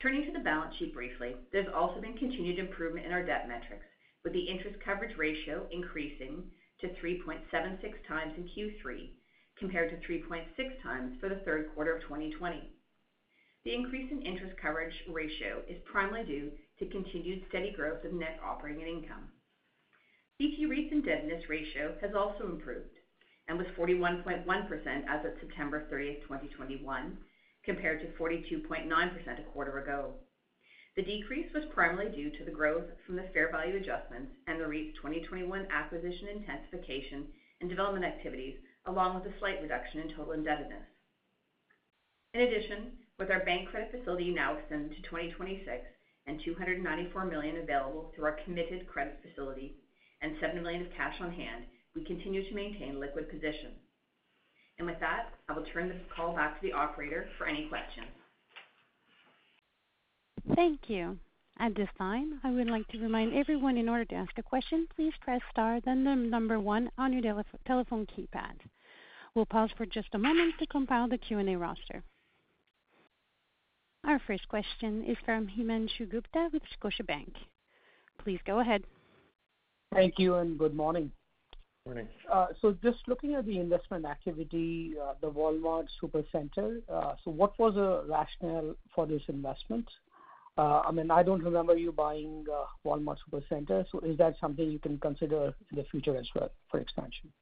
Turning 0.00 0.24
to 0.26 0.32
the 0.32 0.38
balance 0.40 0.74
sheet 0.76 0.92
briefly, 0.92 1.36
there's 1.52 1.68
also 1.72 2.00
been 2.00 2.16
continued 2.16 2.58
improvement 2.58 3.06
in 3.06 3.12
our 3.12 3.22
debt 3.22 3.46
metrics, 3.46 3.86
with 4.24 4.32
the 4.32 4.40
interest 4.40 4.76
coverage 4.84 5.16
ratio 5.16 5.64
increasing 5.70 6.42
to 6.80 6.88
3.76x 6.88 8.36
in 8.36 8.48
Q3 8.56 9.10
compared 9.56 9.90
to 9.90 9.96
3.6x 9.96 11.20
for 11.20 11.28
the 11.28 11.40
third 11.44 11.68
quarter 11.72 11.92
of 11.92 12.00
2020. 12.02 12.68
The 13.64 13.74
increase 13.74 14.10
in 14.10 14.22
interest 14.22 14.56
coverage 14.60 14.94
ratio 15.08 15.62
is 15.68 15.78
primarily 15.84 16.26
due 16.26 16.50
to 16.80 16.86
continued 16.90 17.44
steady 17.48 17.70
growth 17.70 18.04
of 18.04 18.12
net 18.12 18.40
operating 18.44 18.88
income. 18.88 19.30
CT 20.38 20.68
REIT's 20.68 20.90
indebtedness 20.90 21.48
ratio 21.48 21.94
has 22.00 22.14
also 22.14 22.48
improved 22.48 22.98
and 23.46 23.56
was 23.56 23.68
41.1% 23.78 24.44
as 25.06 25.24
of 25.24 25.38
September 25.38 25.86
30, 25.88 26.22
2021, 26.22 27.16
compared 27.64 28.00
to 28.00 28.06
42.9% 28.20 29.38
a 29.38 29.42
quarter 29.52 29.78
ago. 29.78 30.14
The 30.96 31.02
decrease 31.02 31.46
was 31.54 31.64
primarily 31.72 32.10
due 32.10 32.30
to 32.36 32.44
the 32.44 32.50
growth 32.50 32.84
from 33.06 33.14
the 33.14 33.30
fair 33.32 33.50
value 33.50 33.76
adjustments 33.76 34.32
and 34.48 34.58
the 34.60 34.66
REIT's 34.66 34.96
2021 34.96 35.68
acquisition 35.70 36.28
intensification 36.28 37.28
and 37.60 37.70
development 37.70 38.04
activities, 38.04 38.56
along 38.86 39.14
with 39.14 39.32
a 39.32 39.38
slight 39.38 39.62
reduction 39.62 40.00
in 40.00 40.08
total 40.08 40.32
indebtedness. 40.32 40.84
In 42.34 42.40
addition, 42.40 42.98
with 43.18 43.30
our 43.30 43.44
bank 43.44 43.68
credit 43.68 43.90
facility 43.90 44.30
now 44.30 44.56
extended 44.56 44.90
to 44.96 45.02
2026 45.02 45.84
and 46.26 46.40
294 46.44 47.24
million 47.26 47.58
available 47.58 48.12
through 48.14 48.24
our 48.24 48.38
committed 48.44 48.86
credit 48.86 49.18
facility 49.22 49.74
and 50.22 50.36
7 50.40 50.62
million 50.62 50.82
of 50.82 50.92
cash 50.96 51.14
on 51.20 51.32
hand, 51.32 51.64
we 51.94 52.04
continue 52.04 52.48
to 52.48 52.54
maintain 52.54 53.00
liquid 53.00 53.28
position. 53.28 53.72
And 54.78 54.86
with 54.86 55.00
that, 55.00 55.34
I 55.48 55.52
will 55.52 55.66
turn 55.72 55.88
the 55.88 55.96
call 56.14 56.34
back 56.34 56.60
to 56.60 56.66
the 56.66 56.72
operator 56.72 57.28
for 57.38 57.46
any 57.46 57.68
questions. 57.68 58.06
Thank 60.54 60.88
you. 60.88 61.18
At 61.58 61.76
this 61.76 61.88
time, 61.98 62.40
I 62.42 62.50
would 62.50 62.70
like 62.70 62.88
to 62.88 62.98
remind 62.98 63.34
everyone 63.34 63.76
in 63.76 63.88
order 63.88 64.04
to 64.06 64.14
ask 64.14 64.36
a 64.38 64.42
question, 64.42 64.88
please 64.96 65.12
press 65.20 65.40
star 65.50 65.80
then 65.80 66.02
the 66.02 66.16
number 66.16 66.58
one 66.58 66.90
on 66.98 67.12
your 67.12 67.44
telephone 67.66 68.06
keypad. 68.06 68.54
We'll 69.34 69.46
pause 69.46 69.70
for 69.76 69.86
just 69.86 70.14
a 70.14 70.18
moment 70.18 70.54
to 70.58 70.66
compile 70.66 71.08
the 71.08 71.18
Q&A 71.18 71.56
roster. 71.56 72.02
Our 74.04 74.20
first 74.26 74.48
question 74.48 75.04
is 75.04 75.16
from 75.24 75.46
Himanshu 75.46 76.10
Gupta 76.10 76.48
with 76.52 76.62
Scotiabank. 76.76 77.34
Please 78.22 78.40
go 78.44 78.58
ahead. 78.58 78.82
Thank 79.94 80.18
you 80.18 80.34
and 80.36 80.58
good 80.58 80.74
morning. 80.74 81.12
Morning. 81.86 82.08
Uh, 82.32 82.46
so, 82.60 82.76
just 82.82 82.98
looking 83.06 83.34
at 83.34 83.46
the 83.46 83.58
investment 83.58 84.04
activity, 84.04 84.94
uh, 85.00 85.14
the 85.20 85.30
Walmart 85.30 85.86
Supercenter, 86.02 86.80
uh, 86.88 87.14
so 87.24 87.30
what 87.30 87.56
was 87.60 87.74
the 87.74 88.04
rationale 88.08 88.74
for 88.92 89.06
this 89.06 89.22
investment? 89.28 89.88
I 90.58 90.92
mean, 90.92 91.10
I 91.10 91.22
don't 91.22 91.42
remember 91.42 91.76
you 91.76 91.92
buying 91.92 92.44
Walmart 92.84 93.16
Supercenter, 93.26 93.84
so 93.90 94.00
is 94.00 94.18
that 94.18 94.34
something 94.40 94.70
you 94.70 94.78
can 94.78 94.98
consider 94.98 95.54
in 95.70 95.76
the 95.76 95.84
future 95.90 96.16
as 96.16 96.28
well 96.34 96.50
for 96.70 96.78
expansion? 96.78 97.32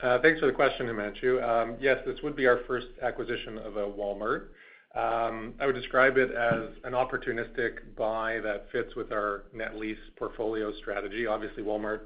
Thanks 0.00 0.40
for 0.40 0.46
the 0.46 0.52
question, 0.52 0.86
Himanshu. 0.86 1.42
Um, 1.42 1.76
yes, 1.80 1.98
this 2.04 2.18
would 2.22 2.36
be 2.36 2.46
our 2.46 2.60
first 2.66 2.88
acquisition 3.02 3.58
of 3.58 3.76
a 3.76 3.86
Walmart. 3.86 4.48
Um, 4.94 5.54
I 5.60 5.66
would 5.66 5.74
describe 5.74 6.16
it 6.16 6.30
as 6.30 6.70
an 6.84 6.92
opportunistic 6.92 7.94
buy 7.96 8.40
that 8.42 8.66
fits 8.72 8.96
with 8.96 9.12
our 9.12 9.44
net 9.52 9.76
lease 9.76 9.98
portfolio 10.16 10.72
strategy. 10.80 11.26
Obviously, 11.26 11.62
Walmart 11.62 12.00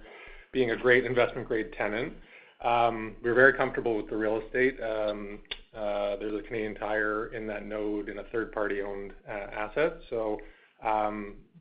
being 0.53 0.73
a 0.73 0.77
great 0.77 1.07
investment-grade 1.07 1.73
tenant. 1.79 2.12
Um, 2.62 3.17
we're 3.23 3.35
very 3.35 3.55
comfortable 3.55 3.97
with 3.97 4.11
the 4.11 4.17
real 4.17 4.43
estate. 4.45 4.79
Um, 4.83 5.39
uh, 5.75 6.17
there's 6.17 6.39
a 6.39 6.43
Canadian 6.47 6.75
Tire 6.75 7.29
in 7.35 7.47
that 7.47 7.65
node 7.65 8.09
in 8.09 8.19
a 8.19 8.25
third-party-owned 8.25 9.12
uh, 9.29 9.33
asset. 9.33 9.99
So, 10.11 10.39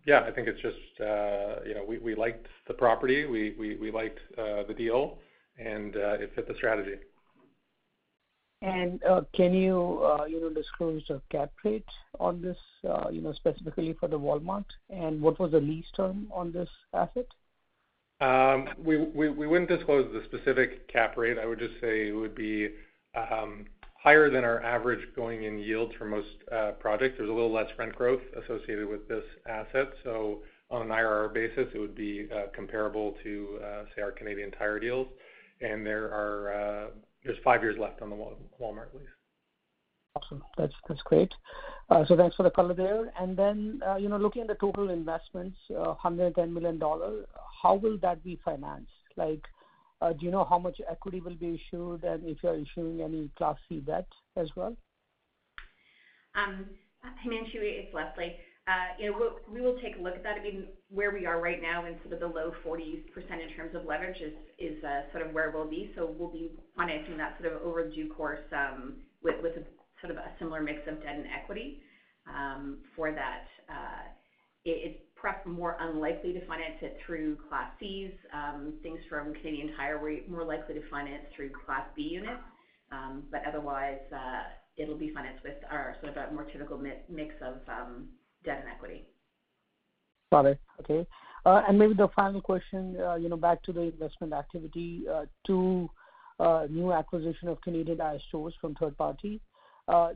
yeah, 0.06 0.22
I 0.22 0.32
think 0.32 0.48
it's 0.48 0.60
just, 0.62 1.02
uh, 1.02 1.64
you 1.66 1.76
know, 1.76 1.86
we 1.86 2.16
liked 2.16 2.48
the 2.68 2.74
property, 2.74 3.26
we 3.26 3.92
liked 3.94 4.20
the 4.36 4.74
deal, 4.76 5.20
and 5.58 5.96
it 5.96 6.32
fit 6.36 6.48
the 6.48 6.56
strategy. 6.56 6.96
Uh, 8.64 9.22
can 9.34 9.54
you, 9.54 10.02
uh, 10.04 10.26
you 10.26 10.40
know, 10.40 10.50
disclose 10.50 11.02
the 11.08 11.20
cap 11.32 11.52
rate 11.64 11.86
on 12.20 12.42
this, 12.42 12.58
uh, 12.88 13.10
you 13.10 13.22
know, 13.22 13.34
specifically 13.34 13.94
for 14.00 14.08
the 14.08 14.20
Walmart? 14.20 14.66
And 14.90 15.20
what 15.20 15.40
was 15.40 15.52
the 15.52 15.60
lease 15.60 15.86
term 15.96 16.28
on 16.32 16.52
this 16.52 16.70
asset? 16.94 17.28
Um 18.20 18.70
we 18.78 18.98
we 18.98 19.48
wouldn't 19.48 19.68
disclose 19.68 20.14
the 20.14 20.24
specific 20.26 20.88
cap 20.88 21.18
rate. 21.18 21.40
I 21.40 21.48
would 21.48 21.58
just 21.58 21.74
say 21.82 22.08
it 22.10 22.12
would 22.12 22.36
be 22.36 22.70
um, 23.16 23.66
higher 23.96 24.30
than 24.30 24.44
our 24.44 24.62
average 24.62 25.08
going-in 25.16 25.58
yields 25.58 25.94
for 25.98 26.06
most 26.06 26.28
projects. 26.80 27.16
There's 27.18 27.32
a 27.32 27.34
little 27.34 27.52
less 27.52 27.70
rent 27.80 27.96
growth 27.96 28.22
associated 28.44 28.88
with 28.88 29.08
this 29.08 29.24
asset, 29.48 29.88
so 30.04 30.44
on 30.70 30.84
an 30.84 30.90
IRR 30.90 31.34
basis, 31.34 31.68
it 31.74 31.80
would 31.80 31.96
be 31.96 32.28
comparable 32.56 33.16
to, 33.24 33.60
say, 33.96 34.02
our 34.02 34.12
Canadian 34.12 34.52
Tire 34.52 34.80
deals. 34.80 35.08
And 35.60 35.86
there's 37.24 37.38
five 37.44 37.62
years 37.62 37.78
left 37.80 38.02
on 38.02 38.10
the 38.10 38.16
Walmart 38.16 38.94
lease. 38.94 39.08
Awesome. 40.16 40.44
That's, 40.58 40.74
that's 40.90 41.02
great. 41.04 41.34
Uh, 41.90 42.04
so 42.06 42.18
thanks 42.18 42.36
for 42.36 42.44
the 42.44 42.52
color 42.52 42.74
there. 42.74 43.12
And 43.20 43.38
then, 43.38 43.82
uh, 43.88 43.96
you 43.96 44.10
know, 44.10 44.18
looking 44.18 44.42
at 44.42 44.50
the 44.50 44.56
total 44.56 44.90
investments, 44.90 45.58
uh, 45.72 45.96
110 46.02 46.54
million 46.54 46.78
dollars, 46.80 47.26
how 47.62 47.76
will 47.76 47.98
that 48.00 48.24
be 48.24 48.40
financed? 48.44 48.92
Like, 49.16 49.44
do 50.02 50.26
you 50.26 50.32
know 50.32 50.44
how 50.44 50.58
much 50.58 50.82
equity 50.90 51.22
will 51.22 51.36
be 51.36 51.62
issued, 51.62 52.04
and 52.04 52.26
if 52.26 52.40
you 52.42 52.50
are 52.50 52.56
issuing 52.56 53.02
any 53.02 53.30
Class 53.38 53.58
C 53.70 53.82
debt 53.82 54.08
as 54.36 54.50
well? 54.56 54.76
Um, 56.34 56.66
Himanshu, 57.24 57.56
it's 57.56 57.94
Lesley. 57.94 58.36
Uh, 58.68 58.94
you 59.00 59.10
know, 59.10 59.34
we 59.52 59.60
will 59.60 59.78
take 59.82 59.98
a 59.98 60.02
look 60.02 60.14
at 60.14 60.24
that. 60.24 60.38
I 60.38 60.44
mean, 60.44 60.66
where 60.90 61.12
we 61.12 61.26
are 61.26 61.42
right 61.42 61.62
now 61.62 61.86
in 61.86 61.96
sort 62.04 62.14
of 62.14 62.20
the 62.20 62.28
low 62.28 62.54
40s% 62.64 63.02
in 63.18 63.50
terms 63.56 63.74
of 63.74 63.86
leverage 63.86 64.22
is 64.60 64.84
uh, 64.84 65.02
sort 65.12 65.26
of 65.26 65.34
where 65.34 65.50
we'll 65.50 65.70
be. 65.70 65.92
So 65.96 66.14
we'll 66.18 66.32
be 66.32 66.52
financing 66.76 67.18
that 67.18 67.36
sort 67.42 67.52
of 67.52 67.62
over 67.64 67.84
due 67.84 68.08
course, 68.08 68.40
um, 68.52 68.94
with 69.24 69.36
a 69.58 69.64
sort 70.00 70.12
of 70.12 70.18
a 70.18 70.32
similar 70.38 70.62
mix 70.62 70.80
of 70.88 71.02
debt 71.02 71.16
and 71.16 71.26
equity. 71.28 71.82
Um, 72.28 72.78
for 72.96 73.12
that, 73.12 73.46
uh, 73.68 74.06
it's 74.64 75.00
perhaps 75.16 75.42
more 75.48 75.76
unlikely 75.80 76.34
to 76.34 76.46
finance 76.46 76.78
it 76.82 76.98
through 77.06 77.38
Class 77.50 77.72
Cs. 77.80 78.14
Um, 78.32 78.74
things 78.84 79.00
from 79.10 79.34
Canadian 79.34 79.72
Tire, 79.76 80.00
we're 80.00 80.22
more 80.30 80.44
likely 80.44 80.76
to 80.76 80.82
finance 80.88 81.24
through 81.36 81.50
Class 81.66 81.88
B 81.96 82.04
units. 82.04 82.42
But 83.32 83.42
otherwise, 83.48 83.98
it'll 84.78 84.98
be 84.98 85.12
financed 85.14 85.44
with 85.44 85.58
our 85.70 85.96
sort 86.02 86.16
of 86.16 86.30
a 86.30 86.34
more 86.34 86.44
typical 86.44 86.78
mix 86.78 87.34
of 87.42 87.56
debt 88.44 88.60
and 88.62 88.70
equity. 88.70 89.06
Got 90.32 90.46
it. 90.46 90.60
Okay. 90.80 91.06
Uh, 91.46 91.64
and 91.68 91.78
maybe 91.78 91.94
the 91.94 92.08
final 92.16 92.40
question, 92.40 92.96
uh, 93.00 93.16
you 93.16 93.28
know, 93.28 93.38
back 93.38 93.64
to 93.64 93.74
the 93.74 93.82
investment 93.82 94.32
activity, 94.34 95.04
uh, 95.12 95.26
to 95.48 95.90
new 96.70 96.92
acquisition 96.94 97.48
of 97.48 97.60
Canadian 97.62 97.98
Tire 97.98 98.20
stores 98.30 98.54
from 98.62 98.76
third 98.76 98.98
party. 98.98 99.42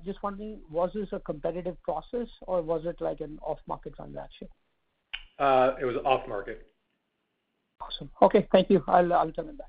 Just 0.05 0.21
wondering, 0.23 0.59
was 0.71 0.91
this 0.93 1.07
a 1.11 1.19
competitive 1.19 1.81
process, 1.83 2.27
or 2.41 2.61
was 2.61 2.85
it 2.85 3.01
like 3.01 3.19
an 3.21 3.37
off-market 3.41 3.95
transaction? 3.95 4.47
It 5.39 5.85
was 5.85 5.97
off 6.05 6.27
market. 6.27 6.67
Awesome. 7.81 8.09
Okay, 8.21 8.47
thank 8.51 8.69
you. 8.69 8.83
I'll 8.87 9.31
turn 9.31 9.49
it 9.49 9.57
back. 9.57 9.67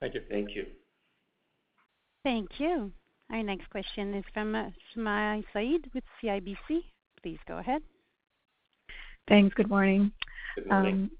Thank 0.00 0.14
you. 0.14 0.22
Thank 0.28 0.54
you. 0.54 0.66
Thank 2.24 2.50
you. 2.58 2.92
Our 3.30 3.42
next 3.42 3.70
question 3.70 4.14
is 4.14 4.24
from 4.34 4.72
Sumayya 4.94 5.44
Syed 5.52 5.90
with 5.94 6.04
CIBC. 6.22 6.82
Please 7.28 7.38
go 7.46 7.58
ahead. 7.58 7.82
Thanks. 9.28 9.54
Good 9.54 9.68
morning. 9.68 10.10
Good 10.54 10.66
morning. 10.66 10.94
Um, 10.94 11.10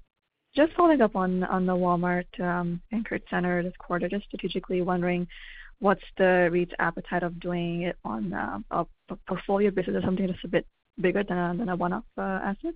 just 0.55 0.73
following 0.73 1.01
up 1.01 1.15
on 1.15 1.41
the 1.41 1.45
Walmart 1.47 2.25
um, 2.39 2.81
anchored 2.91 3.21
center 3.29 3.61
this 3.61 3.75
quarter, 3.77 4.09
just 4.09 4.25
strategically 4.25 4.81
wondering, 4.81 5.27
what's 5.77 6.01
the 6.17 6.49
REIT's 6.51 6.71
appetite 6.79 7.21
of 7.21 7.39
doing 7.39 7.83
it 7.83 7.95
on 8.03 8.33
uh, 8.33 8.57
a 8.71 9.15
portfolio 9.27 9.69
basis 9.69 9.93
or 9.93 10.01
something 10.01 10.25
that's 10.25 10.39
a 10.43 10.47
bit 10.47 10.65
bigger 10.99 11.23
than 11.23 11.69
a 11.69 11.75
one-off 11.75 12.05
uh, 12.17 12.39
asset? 12.43 12.73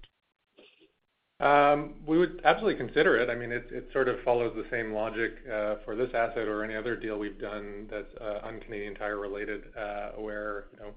Um, 1.40 1.96
we 2.06 2.20
would 2.20 2.40
absolutely 2.46 2.86
consider 2.86 3.18
it. 3.18 3.32
I 3.32 3.36
mean, 3.36 3.52
it 3.52 3.90
sort 3.94 4.10
of 4.10 4.18
follows 4.24 4.54
the 4.56 4.68
same 4.70 4.94
logic 4.94 5.38
uh, 5.52 5.78
for 5.84 5.96
this 5.96 6.10
asset 6.14 6.48
or 6.48 6.64
any 6.64 6.76
other 6.76 6.96
deal 6.96 7.18
we've 7.18 7.42
done 7.42 7.88
that's 7.90 8.14
un-Canadian 8.44 8.94
Tire 8.94 9.18
related, 9.18 9.64
where, 10.18 10.66
you 10.74 10.80
know, 10.82 10.94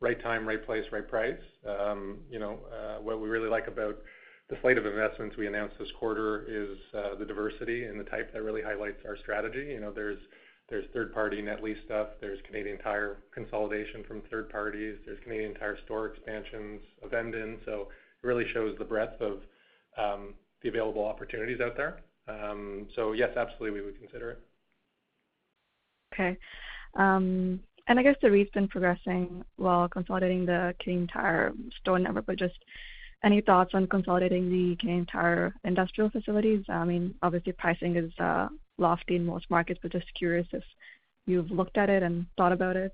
right 0.00 0.20
time, 0.22 0.46
right 0.46 0.64
place, 0.64 0.84
right 0.92 1.08
price. 1.08 1.40
Um, 1.66 2.18
you 2.30 2.38
know, 2.38 2.58
uh, 2.72 3.00
what 3.02 3.20
we 3.20 3.28
really 3.28 3.48
like 3.48 3.66
about 3.66 3.96
the 4.48 4.56
slate 4.62 4.78
of 4.78 4.86
investments 4.86 5.36
we 5.36 5.46
announced 5.46 5.76
this 5.78 5.88
quarter 5.98 6.44
is 6.48 6.78
uh, 6.94 7.18
the 7.18 7.24
diversity 7.24 7.84
and 7.84 8.00
the 8.00 8.04
type 8.04 8.32
that 8.32 8.42
really 8.42 8.62
highlights 8.62 8.98
our 9.06 9.16
strategy. 9.18 9.66
You 9.72 9.80
know, 9.80 9.92
there's 9.92 10.18
third-party 10.92 11.42
net 11.42 11.62
lease 11.62 11.78
stuff, 11.84 12.08
there's 12.20 12.38
Canadian 12.46 12.78
Tire 12.78 13.18
consolidation 13.34 14.04
from 14.06 14.22
third 14.30 14.48
parties, 14.50 14.96
there's 15.04 15.18
Canadian 15.22 15.54
Tire 15.54 15.78
store 15.84 16.06
expansions 16.08 16.80
of 17.02 17.10
vend-in. 17.10 17.58
So 17.64 17.88
it 18.22 18.26
really 18.26 18.46
shows 18.52 18.76
the 18.78 18.84
breadth 18.84 19.20
of 19.20 19.40
um, 19.96 20.34
the 20.62 20.68
available 20.68 21.04
opportunities 21.04 21.60
out 21.60 21.76
there. 21.76 22.00
Um, 22.28 22.86
so 22.94 23.12
yes, 23.12 23.30
absolutely, 23.36 23.80
we 23.80 23.84
would 23.84 23.98
consider 23.98 24.30
it. 24.30 24.40
Okay. 26.14 26.38
And 27.88 27.98
I 27.98 28.02
guess 28.02 28.16
the 28.20 28.30
REIT's 28.30 28.50
been 28.50 28.68
progressing 28.68 29.44
while 29.56 29.88
consolidating 29.88 30.44
the 30.44 30.74
Canadian 30.78 31.08
Tire 31.08 31.52
store 31.80 31.98
network, 31.98 32.26
but 32.26 32.38
just 32.38 32.58
any 33.24 33.40
thoughts 33.40 33.70
on 33.74 33.86
consolidating 33.86 34.50
the 34.50 34.76
Canadian 34.76 35.06
Tire 35.06 35.54
industrial 35.64 36.10
facilities? 36.10 36.64
I 36.68 36.84
mean, 36.84 37.14
obviously, 37.22 37.52
pricing 37.52 37.96
is 37.96 38.12
uh, 38.20 38.48
lofty 38.76 39.16
in 39.16 39.24
most 39.24 39.50
markets, 39.50 39.80
but 39.82 39.90
just 39.90 40.06
curious 40.14 40.46
if 40.52 40.62
you've 41.26 41.50
looked 41.50 41.78
at 41.78 41.88
it 41.88 42.02
and 42.02 42.26
thought 42.36 42.52
about 42.52 42.76
it. 42.76 42.92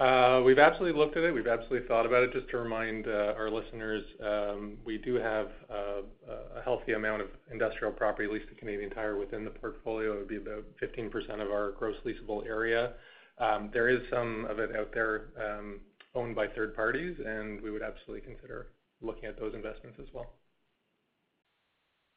Uh, 0.00 0.40
we've 0.46 0.60
absolutely 0.60 0.98
looked 0.98 1.16
at 1.16 1.24
it. 1.24 1.34
We've 1.34 1.46
absolutely 1.46 1.86
thought 1.88 2.06
about 2.06 2.22
it. 2.22 2.32
Just 2.32 2.48
to 2.50 2.58
remind 2.58 3.06
uh, 3.06 3.34
our 3.36 3.50
listeners, 3.50 4.04
um, 4.24 4.78
we 4.84 4.96
do 4.96 5.16
have 5.16 5.48
a 5.70 6.62
healthy 6.64 6.92
amount 6.92 7.20
of 7.20 7.28
industrial 7.52 7.92
property 7.92 8.28
leased 8.32 8.48
to 8.48 8.54
Canadian 8.54 8.90
Tire 8.90 9.18
within 9.18 9.44
the 9.44 9.50
portfolio. 9.50 10.14
It 10.14 10.18
would 10.18 10.28
be 10.28 10.36
about 10.36 10.64
15% 10.80 11.12
of 11.42 11.50
our 11.50 11.72
gross 11.72 11.96
leasable 12.06 12.46
area. 12.46 12.94
Um, 13.40 13.70
there 13.72 13.88
is 13.88 14.00
some 14.10 14.46
of 14.46 14.58
it 14.58 14.74
out 14.76 14.90
there, 14.92 15.28
um, 15.40 15.80
owned 16.14 16.34
by 16.34 16.48
third 16.48 16.74
parties, 16.74 17.16
and 17.24 17.60
we 17.60 17.70
would 17.70 17.82
absolutely 17.82 18.26
consider 18.28 18.68
looking 19.00 19.26
at 19.26 19.38
those 19.38 19.54
investments 19.54 19.98
as 20.00 20.08
well. 20.12 20.32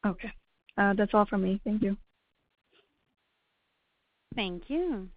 Okay. 0.06 0.32
Uh, 0.78 0.94
that's 0.98 1.14
all 1.14 1.26
from 1.26 1.44
me. 1.44 1.62
Thank 1.64 1.84
you. 1.84 1.96
Thank 4.36 4.64
you. 4.70 5.10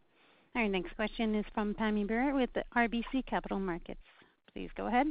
Our 0.54 0.68
next 0.68 0.94
question 0.96 1.34
is 1.34 1.44
from 1.54 1.74
Pammi 1.74 2.06
Bir 2.06 2.34
with 2.34 2.50
RBC 2.76 3.26
Capital 3.26 3.58
Markets. 3.58 4.00
Please 4.52 4.70
go 4.76 4.86
ahead. 4.86 5.06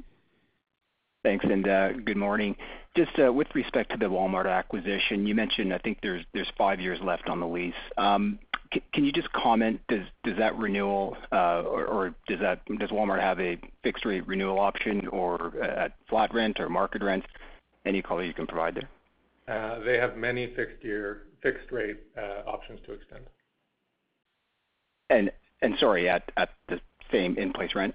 Thanks, 1.23 1.45
and 1.45 1.65
uh, 1.67 1.93
good 1.93 2.17
morning. 2.17 2.55
Just 2.97 3.17
uh, 3.17 3.31
with 3.31 3.47
respect 3.55 3.91
to 3.91 3.97
the 3.97 4.07
Walmart 4.07 4.45
acquisition, 4.45 5.25
you 5.25 5.33
mentioned, 5.33 5.73
I 5.73 5.77
think 5.77 5.99
there's 6.01 6.25
five 6.57 6.81
years 6.81 6.99
left 7.01 7.29
on 7.29 7.39
the 7.39 7.47
lease. 7.47 7.73
Um, 7.97 8.39
can 8.91 9.05
you 9.05 9.11
just 9.11 9.31
comment, 9.31 9.79
does 9.87 10.01
does 10.23 10.37
that 10.37 10.57
renewal 10.57 11.15
uh, 11.31 11.61
or 11.61 12.13
does 12.27 12.39
that 12.41 12.65
does 12.79 12.89
Walmart 12.89 13.21
have 13.21 13.39
a 13.39 13.57
fixed 13.83 14.03
rate 14.03 14.27
renewal 14.27 14.59
option 14.59 15.07
or 15.07 15.63
at 15.63 15.93
flat 16.09 16.33
rent 16.33 16.59
or 16.59 16.67
market 16.69 17.01
rent? 17.01 17.23
Any 17.85 18.01
color 18.01 18.23
you 18.23 18.33
can 18.33 18.47
provide 18.47 18.75
there? 18.75 19.79
They 19.85 19.97
have 19.97 20.17
many 20.17 20.53
fixed 20.55 20.83
year 20.83 21.27
fixed 21.41 21.71
rate 21.71 21.99
options 22.47 22.79
to 22.85 22.93
extend. 22.93 23.25
And 25.09 25.31
and 25.61 25.75
sorry, 25.79 26.09
at 26.09 26.23
the 26.67 26.81
same 27.11 27.37
in-place 27.37 27.75
rent? 27.75 27.93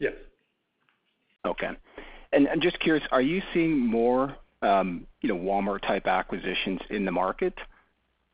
Yes. 0.00 0.14
Okay. 1.46 1.70
And 2.32 2.48
I'm 2.48 2.60
just 2.60 2.80
curious, 2.80 3.06
are 3.12 3.22
you 3.22 3.42
seeing 3.52 3.78
more, 3.78 4.36
um, 4.62 5.06
you 5.20 5.28
know, 5.28 5.36
Walmart-type 5.36 6.06
acquisitions 6.06 6.80
in 6.90 7.04
the 7.04 7.12
market? 7.12 7.54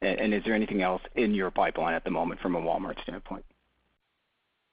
And 0.03 0.33
is 0.33 0.43
there 0.45 0.55
anything 0.55 0.81
else 0.81 1.03
in 1.17 1.35
your 1.35 1.51
pipeline 1.51 1.93
at 1.93 2.05
the 2.05 2.11
moment 2.11 2.41
from 2.41 2.55
a 2.55 2.61
Walmart 2.61 3.03
standpoint? 3.03 3.45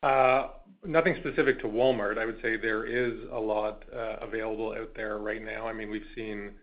Uh, 0.01 0.50
nothing 0.86 1.15
specific 1.20 1.60
to 1.60 1.67
Walmart. 1.67 2.17
I 2.17 2.25
would 2.25 2.39
say 2.41 2.56
there 2.56 2.86
is 2.86 3.20
a 3.34 3.39
lot 3.39 3.84
uh, 3.94 4.17
available 4.22 4.74
out 4.79 4.91
there 4.96 5.17
right 5.17 5.44
now. 5.44 5.67
I 5.67 5.74
mean, 5.74 5.89
we've 5.89 6.08
seen 6.15 6.53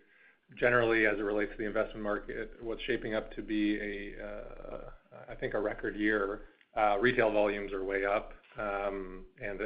generally 0.59 1.05
as 1.05 1.19
it 1.19 1.21
relates 1.21 1.51
to 1.51 1.57
the 1.59 1.65
investment 1.65 2.01
market, 2.01 2.53
what's 2.61 2.81
shaping 2.83 3.13
up 3.13 3.31
to 3.35 3.43
be 3.43 3.77
a, 3.77 4.13
uh, 4.25 4.77
I 5.29 5.35
think 5.35 5.53
a 5.53 5.59
record 5.59 5.95
year. 5.95 6.41
Retail 6.99 7.31
volumes 7.31 7.71
are 7.71 7.83
way 7.83 8.05
up. 8.05 8.31
Um, 8.57 9.25
and 9.43 9.59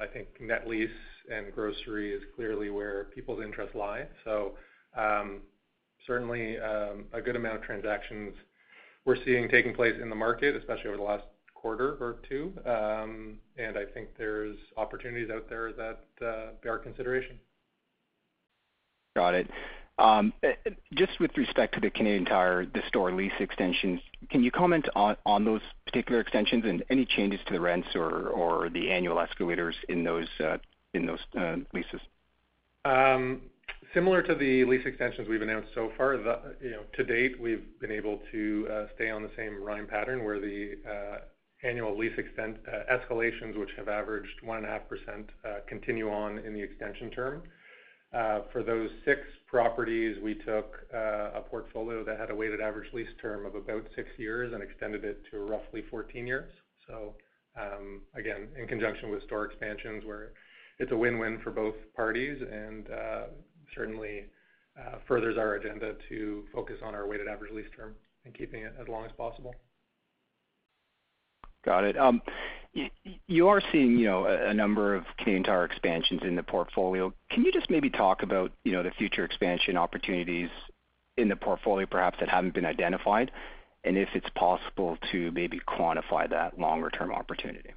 I 0.00 0.06
think 0.06 0.28
net 0.40 0.66
lease 0.66 0.88
and 1.30 1.52
grocery 1.52 2.12
is 2.12 2.22
clearly 2.34 2.70
where 2.70 3.04
people's 3.14 3.42
interests 3.42 3.74
lie. 3.74 4.06
So 4.24 4.54
um 4.96 5.42
certainly, 6.06 6.58
um, 6.58 7.04
a 7.12 7.20
good 7.20 7.36
amount 7.36 7.56
of 7.56 7.62
transactions 7.62 8.34
we're 9.04 9.22
seeing 9.24 9.48
taking 9.48 9.74
place 9.74 9.94
in 10.00 10.10
the 10.10 10.16
market, 10.16 10.56
especially 10.56 10.88
over 10.88 10.96
the 10.96 11.02
last 11.02 11.24
quarter 11.54 11.96
or 12.00 12.16
two. 12.28 12.52
Um, 12.66 13.38
and 13.56 13.78
I 13.78 13.84
think 13.84 14.08
there's 14.16 14.56
opportunities 14.76 15.30
out 15.30 15.48
there 15.48 15.72
that 15.72 16.26
uh, 16.26 16.52
bear 16.62 16.78
consideration. 16.78 17.38
Got 19.16 19.34
it. 19.34 19.50
Um, 19.98 20.32
just 20.94 21.20
with 21.20 21.36
respect 21.36 21.74
to 21.74 21.80
the 21.80 21.90
Canadian 21.90 22.24
Tire, 22.24 22.64
the 22.64 22.80
store 22.88 23.12
lease 23.12 23.32
extensions, 23.38 24.00
can 24.30 24.42
you 24.42 24.50
comment 24.50 24.88
on 24.94 25.44
those 25.44 25.60
particular 25.84 26.20
extensions 26.20 26.64
and 26.66 26.82
any 26.88 27.04
changes 27.04 27.40
to 27.46 27.52
the 27.52 27.60
rents 27.60 27.88
or 27.94 28.70
the 28.72 28.90
annual 28.90 29.20
escalators 29.20 29.74
in 29.90 30.02
those 30.02 30.28
uh, 30.42 30.56
Uh, 30.94 31.56
leases? 31.72 32.00
Um, 32.84 33.42
similar 33.94 34.22
to 34.22 34.34
the 34.34 34.64
lease 34.64 34.84
extensions 34.84 35.28
we've 35.28 35.42
announced 35.42 35.68
so 35.74 35.92
far, 35.96 36.14
you 36.60 36.70
know, 36.70 36.82
to 36.94 37.04
date, 37.04 37.40
we've 37.40 37.64
been 37.80 37.92
able 37.92 38.20
to 38.32 38.68
uh, 38.70 38.86
stay 38.96 39.10
on 39.10 39.22
the 39.22 39.30
same 39.36 39.62
rhyme 39.62 39.86
pattern 39.86 40.24
where 40.24 40.40
the 40.40 40.78
uh, 40.88 41.18
annual 41.66 41.96
lease 41.96 42.18
escalations, 42.18 43.56
which 43.56 43.70
have 43.76 43.88
averaged 43.88 44.40
1.5%, 44.44 45.66
continue 45.68 46.10
on 46.10 46.38
in 46.38 46.54
the 46.54 46.60
extension 46.62 47.10
term. 47.10 47.42
For 48.52 48.62
those 48.64 48.90
six 49.04 49.20
properties, 49.46 50.16
we 50.22 50.34
took 50.34 50.74
a 50.92 51.42
portfolio 51.48 52.02
that 52.04 52.18
had 52.18 52.30
a 52.30 52.34
weighted 52.34 52.60
average 52.60 52.92
lease 52.92 53.08
term 53.22 53.46
of 53.46 53.54
about 53.54 53.84
six 53.94 54.08
years 54.16 54.52
and 54.52 54.62
extended 54.62 55.04
it 55.04 55.22
to 55.30 55.38
roughly 55.40 55.84
14 55.90 56.26
years. 56.26 56.50
So 56.88 57.14
um 57.60 58.02
again, 58.14 58.48
in 58.58 58.66
conjunction 58.66 59.10
with 59.10 59.22
store 59.24 59.44
expansions 59.44 60.04
where 60.04 60.32
it's 60.80 60.92
a 60.92 60.96
win-win 60.96 61.38
for 61.44 61.50
both 61.50 61.74
parties 61.94 62.38
and 62.40 62.88
uh, 62.90 63.22
certainly 63.74 64.24
uh, 64.78 64.96
furthers 65.06 65.36
our 65.36 65.54
agenda 65.54 65.94
to 66.08 66.44
focus 66.52 66.76
on 66.82 66.94
our 66.94 67.06
weighted 67.06 67.28
average 67.28 67.52
lease 67.52 67.66
term 67.76 67.94
and 68.24 68.34
keeping 68.34 68.62
it 68.62 68.74
as 68.80 68.88
long 68.88 69.04
as 69.04 69.12
possible. 69.12 69.54
Got 71.64 71.84
it. 71.84 71.98
Um, 71.98 72.22
you 73.26 73.48
are 73.48 73.60
seeing, 73.72 73.98
you 73.98 74.06
know, 74.06 74.24
a 74.24 74.54
number 74.54 74.94
of 74.94 75.04
Canadian 75.18 75.42
Tire 75.42 75.64
expansions 75.64 76.22
in 76.22 76.34
the 76.34 76.42
portfolio. 76.42 77.12
Can 77.30 77.44
you 77.44 77.52
just 77.52 77.68
maybe 77.68 77.90
talk 77.90 78.22
about, 78.22 78.50
you 78.64 78.72
know, 78.72 78.82
the 78.82 78.92
future 78.92 79.24
expansion 79.24 79.76
opportunities 79.76 80.48
in 81.18 81.28
the 81.28 81.36
portfolio 81.36 81.86
perhaps 81.86 82.18
that 82.20 82.28
haven't 82.28 82.54
been 82.54 82.64
identified, 82.64 83.30
and 83.84 83.98
if 83.98 84.08
it's 84.14 84.30
possible 84.34 84.96
to 85.12 85.30
maybe 85.32 85.60
quantify 85.68 86.30
that 86.30 86.58
longer 86.58 86.88
term 86.88 87.12
opportunity? 87.12 87.72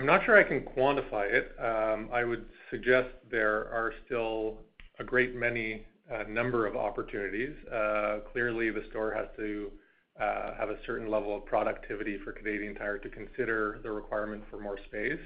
I'm 0.00 0.06
not 0.06 0.24
sure 0.24 0.38
I 0.38 0.44
can 0.44 0.62
quantify 0.62 1.30
it. 1.30 1.54
Um, 1.58 2.08
I 2.10 2.24
would 2.24 2.46
suggest 2.70 3.08
there 3.30 3.68
are 3.68 3.92
still 4.06 4.56
a 4.98 5.04
great 5.04 5.34
many 5.34 5.84
uh, 6.10 6.22
number 6.26 6.66
of 6.66 6.74
opportunities. 6.74 7.54
Uh, 7.70 8.20
clearly, 8.32 8.70
the 8.70 8.82
store 8.88 9.12
has 9.12 9.26
to 9.36 9.70
uh, 10.18 10.54
have 10.58 10.70
a 10.70 10.78
certain 10.86 11.10
level 11.10 11.36
of 11.36 11.44
productivity 11.44 12.16
for 12.24 12.32
Canadian 12.32 12.76
Tire 12.76 12.96
to 12.96 13.10
consider 13.10 13.78
the 13.82 13.90
requirement 13.90 14.42
for 14.50 14.58
more 14.58 14.78
space. 14.86 15.20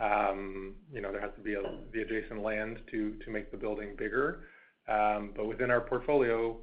Um, 0.00 0.76
you 0.90 1.02
know, 1.02 1.12
there 1.12 1.20
has 1.20 1.32
to 1.36 1.42
be 1.42 1.54
the 1.92 2.00
adjacent 2.00 2.40
land 2.40 2.78
to 2.92 3.18
make 3.28 3.50
the 3.50 3.58
building 3.58 3.96
bigger. 3.98 4.44
Um, 4.88 5.32
but 5.36 5.46
within 5.46 5.70
our 5.70 5.82
portfolio, 5.82 6.56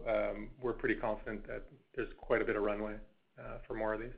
we're 0.60 0.74
pretty 0.74 0.96
confident 0.96 1.46
that 1.46 1.66
there's 1.96 2.10
quite 2.18 2.42
a 2.42 2.46
bit 2.46 2.56
of 2.56 2.64
runway 2.64 2.96
for 3.68 3.76
more 3.76 3.94
of 3.94 4.00
these. 4.00 4.10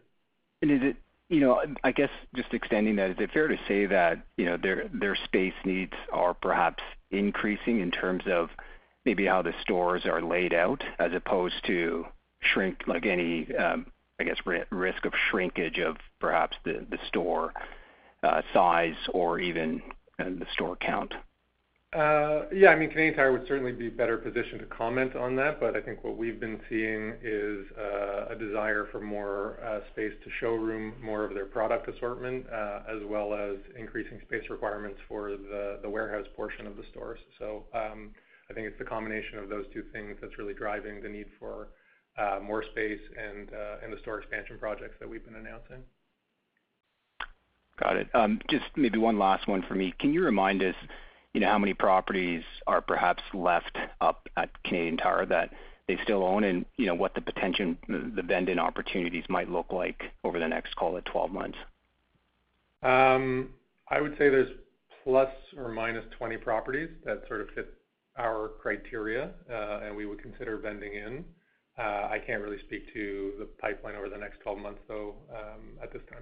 Is 0.62 0.70
it, 0.82 0.96
you 1.30 1.40
know, 1.40 1.62
I 1.84 1.92
guess 1.92 2.10
just 2.36 2.54
extending 2.54 2.96
that, 2.98 3.12
is 3.12 3.16
it 3.20 3.32
fair 3.32 3.48
to 3.48 3.58
say 3.68 3.86
that, 3.88 4.24
you 4.38 4.46
know, 4.46 4.58
their 4.58 4.90
their 4.94 5.16
space 5.16 5.54
needs 5.64 5.94
are 6.12 6.34
perhaps 6.34 6.84
increasing 7.12 7.80
in 7.80 7.92
terms 7.92 8.24
of 8.28 8.50
maybe 9.06 9.26
how 9.26 9.42
the 9.42 9.54
stores 9.62 10.06
are 10.06 10.22
laid 10.22 10.54
out 10.54 10.84
as 11.00 11.12
opposed 11.14 11.56
to 11.66 12.06
shrink 12.42 12.84
like 12.88 13.06
any, 13.06 13.48
um, 13.56 13.88
I 14.20 14.24
guess, 14.24 14.38
risk 14.70 15.06
of 15.06 15.14
shrinkage 15.30 15.80
of 15.80 15.98
perhaps 16.20 16.58
the 16.64 16.86
the 16.90 17.00
store 17.08 17.54
uh, 18.22 18.42
size 18.54 18.96
or 19.12 19.40
even 19.40 19.82
uh, 20.20 20.26
the 20.26 20.48
store 20.54 20.76
count? 20.76 21.14
Uh, 21.96 22.48
I 22.68 22.76
mean, 22.76 22.90
Canadian 22.90 23.16
Tire 23.16 23.32
would 23.32 23.48
certainly 23.48 23.72
be 23.72 23.88
better 23.88 24.18
positioned 24.18 24.60
to 24.60 24.66
comment 24.66 25.16
on 25.16 25.36
that. 25.38 25.62
But 25.62 25.78
I 25.78 25.82
think 25.82 26.04
what 26.04 26.18
we've 26.18 26.40
been 26.40 26.60
seeing 26.70 27.14
is 27.24 27.66
uh, 27.78 28.34
a 28.34 28.36
desire 28.38 28.88
for 28.92 29.00
more 29.00 29.60
uh, 29.64 29.80
space 29.94 30.12
to 30.24 30.30
showroom 30.42 30.96
more 31.02 31.24
of 31.24 31.34
their 31.34 31.46
product 31.46 31.88
assortment, 31.88 32.46
as 32.48 33.02
well 33.08 33.34
as 33.34 33.56
increasing 33.80 34.20
space 34.28 34.44
requirements 34.50 35.00
for 35.08 35.32
the 35.32 35.90
warehouse 35.90 36.28
portion 36.36 36.68
of 36.68 36.76
the 36.76 36.84
stores. 36.92 37.20
So, 37.40 37.64
um, 37.74 38.12
I 38.50 38.54
think 38.54 38.68
it's 38.68 38.78
the 38.78 38.86
combination 38.86 39.40
of 39.40 39.50
those 39.50 39.66
two 39.74 39.84
things 39.94 40.18
that's 40.22 40.38
really 40.38 40.54
driving 40.54 41.02
the 41.02 41.10
need 41.10 41.28
for 41.40 41.70
more 42.44 42.64
space 42.72 43.00
and 43.18 43.50
uh 43.54 43.84
and 43.84 43.92
the 43.92 44.00
store 44.02 44.20
expansion 44.20 44.58
projects 44.60 44.96
that 45.00 45.10
we've 45.10 45.26
been 45.26 45.36
announcing. 45.36 45.84
Got 47.82 47.98
it. 47.98 48.08
Um, 48.14 48.40
just 48.50 48.66
maybe 48.76 48.98
one 48.98 49.20
last 49.20 49.48
one 49.48 49.64
for 49.68 49.76
me. 49.76 49.94
Can 50.00 50.14
you 50.14 50.24
remind 50.24 50.64
us, 50.64 50.76
you 51.36 51.42
know, 51.42 51.50
how 51.50 51.60
many 51.60 51.74
properties 51.74 52.44
are 52.66 52.80
perhaps 52.80 53.22
left 53.34 53.78
up 54.00 54.30
at 54.38 54.64
Canadian 54.64 54.96
Tire 54.96 55.26
that 55.26 55.50
they 55.86 55.98
still 56.02 56.24
own 56.24 56.46
and, 56.46 56.66
you 56.78 56.86
know, 56.86 56.96
what 56.96 57.14
the 57.14 57.20
potential, 57.20 57.76
the 57.90 58.24
vend-in 58.24 58.58
opportunities 58.58 59.26
might 59.28 59.50
look 59.50 59.74
like 59.74 60.02
over 60.24 60.40
the 60.40 60.48
next, 60.48 60.78
call 60.78 60.96
it 60.96 61.04
12 61.04 61.32
months? 61.32 61.58
Um, 62.84 63.50
I 63.90 64.00
would 64.00 64.14
say 64.14 64.30
there's 64.30 64.50
±20 65.06 66.42
properties 66.42 66.90
that 67.04 67.24
sort 67.28 67.42
of 67.42 67.50
fit 67.54 67.74
our 68.18 68.52
criteria, 68.62 69.32
uh, 69.52 69.82
and 69.84 69.94
we 69.94 70.06
would 70.06 70.22
consider 70.22 70.56
vending 70.56 70.94
in. 70.94 71.26
Uh, 71.78 72.08
I 72.12 72.22
can't 72.26 72.42
really 72.42 72.60
speak 72.66 72.94
to 72.94 73.34
the 73.40 73.46
pipeline 73.60 73.96
over 73.96 74.08
the 74.08 74.18
next 74.18 74.40
12 74.40 74.58
months, 74.58 74.80
though, 74.88 75.16
um, 75.34 75.78
at 75.84 75.92
this 75.92 76.02
time. 76.10 76.22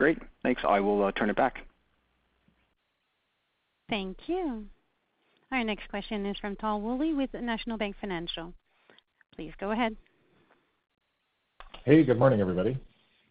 Great. 0.00 0.18
Thanks. 0.42 0.62
I 0.66 0.80
will 0.80 1.04
uh, 1.04 1.12
turn 1.12 1.28
it 1.28 1.36
back. 1.36 1.58
Thank 3.90 4.16
you. 4.28 4.64
Our 5.52 5.62
next 5.62 5.90
question 5.90 6.24
is 6.24 6.38
from 6.38 6.56
Tal 6.56 6.80
Woolley 6.80 7.12
with 7.12 7.28
National 7.34 7.76
Bank 7.76 7.96
Financial. 8.00 8.54
Please 9.36 9.52
go 9.60 9.72
ahead. 9.72 9.94
Hey, 11.84 12.02
good 12.02 12.18
morning, 12.18 12.40
everybody. 12.40 12.78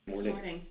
Morning. 0.05 0.33
Morning. 0.33 0.61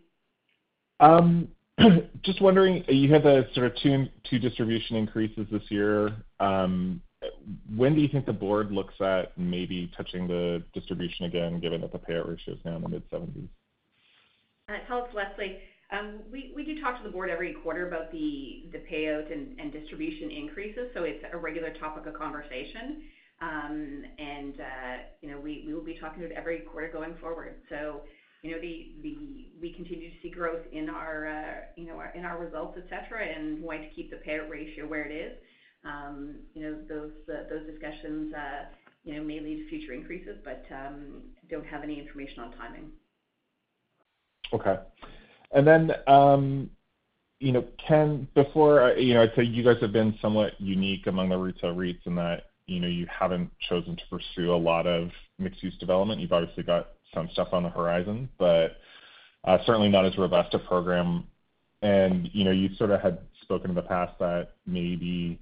Um, 1.01 1.49
just 2.23 2.41
wondering, 2.41 2.85
you 2.87 3.13
had 3.13 3.25
the 3.25 3.49
sort 3.53 3.67
of 3.67 3.77
two 3.83 4.39
distribution 4.39 4.95
increases 4.95 5.49
this 5.51 5.63
year. 5.69 6.15
Um, 6.39 7.03
when 7.75 7.97
do 7.97 8.01
you 8.01 8.09
think 8.09 8.25
the 8.25 8.33
board 8.33 8.71
looks 8.71 8.95
at 9.01 9.37
maybe 9.37 9.91
touching 9.97 10.29
the 10.29 10.63
distribution 10.75 11.25
again, 11.25 11.59
given 11.59 11.81
that 11.81 11.91
the 11.91 11.99
payout 11.99 12.29
ratio 12.29 12.55
is 12.55 12.61
now 12.65 12.77
in 12.77 12.83
the 12.83 12.89
mid-70s%? 12.89 13.49
Uh, 14.69 14.75
Tal, 14.87 15.05
it's 15.07 15.15
Lesley. 15.15 15.59
Um, 15.91 16.21
we 16.31 16.65
do 16.65 16.81
talk 16.83 16.99
to 16.99 17.03
the 17.03 17.11
board 17.11 17.31
every 17.31 17.55
quarter 17.55 17.89
about 17.89 18.13
the 18.13 18.65
payout 18.91 19.33
and 19.33 19.73
distribution 19.73 20.31
increases, 20.31 20.91
so 20.95 21.05
it's 21.05 21.25
a 21.33 21.37
regular 21.37 21.73
topic 21.81 22.07
of 22.07 22.15
conversation. 22.15 23.03
Um, 23.41 24.03
and 24.19 24.55
uh, 24.61 24.97
you 25.23 25.31
know, 25.31 25.41
we 25.41 25.65
will 25.73 25.85
be 25.85 25.97
talking 25.99 26.21
to 26.21 26.27
it 26.27 26.33
every 26.37 26.61
quarter 26.61 26.91
going 26.93 27.15
forward. 27.21 27.55
So, 27.69 28.03
you 28.43 28.51
know, 28.51 28.59
we 28.61 29.73
continue 29.77 30.11
to 30.11 30.17
see 30.23 30.29
growth 30.29 30.61
in 30.73 30.91
our 30.91 31.27
uh, 31.27 32.37
results, 32.39 32.79
et 32.79 32.85
cetera, 32.91 33.25
and 33.25 33.63
want 33.63 33.81
to 33.83 33.89
keep 33.95 34.11
the 34.11 34.17
payout 34.17 34.51
ratio 34.51 34.87
where 34.87 35.05
it 35.05 35.13
is. 35.13 35.39
Um, 35.85 36.35
you 36.55 36.63
know, 36.63 36.77
those 36.89 37.13
uh, 37.29 37.71
discussions 37.71 38.35
may 39.07 39.41
lead 39.41 39.63
to 39.63 39.69
future 39.69 39.93
increases, 39.95 40.37
but 40.45 40.65
don't 41.49 41.67
have 41.67 41.83
any 41.83 41.99
information 41.99 42.41
on 42.41 42.53
timing. 42.59 42.91
Okay. 44.53 44.77
And 45.53 45.67
then, 45.67 45.93
um, 46.07 46.71
you 47.41 47.53
know, 47.53 47.65
Ken, 47.87 48.29
before, 48.35 48.83
uh, 48.83 48.95
you 48.95 49.15
know, 49.15 49.23
I'd 49.23 49.33
say 49.37 49.45
you 49.45 49.63
guys 49.63 49.81
have 49.81 49.93
been 49.93 50.17
somewhat 50.21 50.61
unique 50.61 51.07
among 51.07 51.29
the 51.29 51.37
retail 51.37 51.75
REITs 51.75 52.07
in 52.07 52.15
that, 52.17 52.45
you 52.67 52.81
know, 52.81 52.89
you 52.89 53.07
haven't 53.07 53.51
chosen 53.69 53.97
to 53.97 54.03
pursue 54.11 54.53
a 54.53 54.57
lot 54.57 54.87
of 54.87 55.11
mixed-use 55.39 55.77
development. 55.79 56.21
You've 56.21 56.33
obviously 56.33 56.65
got 56.65 56.89
some 57.15 57.29
stuff 57.33 57.49
on 57.53 57.63
the 57.63 57.71
horizon, 57.71 58.29
but 58.39 58.77
uh, 59.45 59.59
certainly 59.65 59.89
not 59.89 60.05
as 60.05 60.19
robust 60.19 60.53
a 60.55 60.59
program. 60.59 61.27
And, 61.81 62.29
you 62.33 62.45
know, 62.45 62.51
you 62.51 62.75
sort 62.77 62.91
of 62.91 63.01
had 63.01 63.21
spoken 63.43 63.71
in 63.71 63.77
the 63.77 63.83
past 63.83 64.19
that 64.19 64.51
maybe 64.67 65.39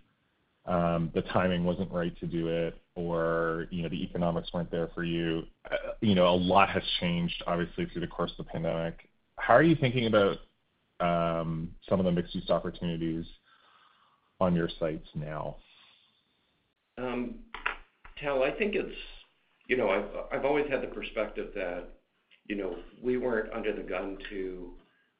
um, 0.67 1.11
the 1.15 1.23
timing 1.23 1.65
wasn't 1.65 1.91
right 1.91 2.17
to 2.21 2.27
do 2.27 2.49
it 2.49 2.79
or, 2.95 3.67
you 3.71 3.83
know, 3.83 3.89
the 3.89 4.03
economics 4.03 4.53
weren't 4.53 4.71
there 4.71 4.91
for 4.95 5.03
you. 5.03 5.45
Uh, 5.71 5.77
you 6.01 6.15
know, 6.15 6.29
a 6.29 6.37
lot 6.37 6.69
has 6.69 6.83
changed, 7.01 7.43
obviously, 7.47 7.87
through 7.87 8.03
the 8.03 8.07
course 8.07 8.31
of 8.39 8.45
the 8.45 8.53
pandemic. 8.53 9.09
How 9.47 9.55
are 9.55 9.63
you 9.63 9.77
thinking 9.77 10.09
about 10.09 10.39
um, 10.99 11.71
some 11.89 12.01
of 12.01 12.05
the 12.05 12.11
mixed-use 12.11 12.51
opportunities 12.51 13.25
on 14.41 14.57
your 14.57 14.69
sites 14.81 15.07
now? 15.15 15.55
Um, 16.99 17.37
Tal, 18.21 18.43
I 18.43 18.51
think 18.51 18.75
it's... 18.75 18.97
You 19.69 19.77
know, 19.77 19.89
I've 20.33 20.45
always 20.45 20.67
had 20.69 20.83
the 20.83 20.89
perspective 20.89 21.53
that, 21.55 21.85
you 22.47 22.57
know, 22.57 22.77
we 23.01 23.19
weren't 23.19 23.53
under 23.53 23.73
the 23.73 23.83
gun 23.83 24.19
to 24.31 24.73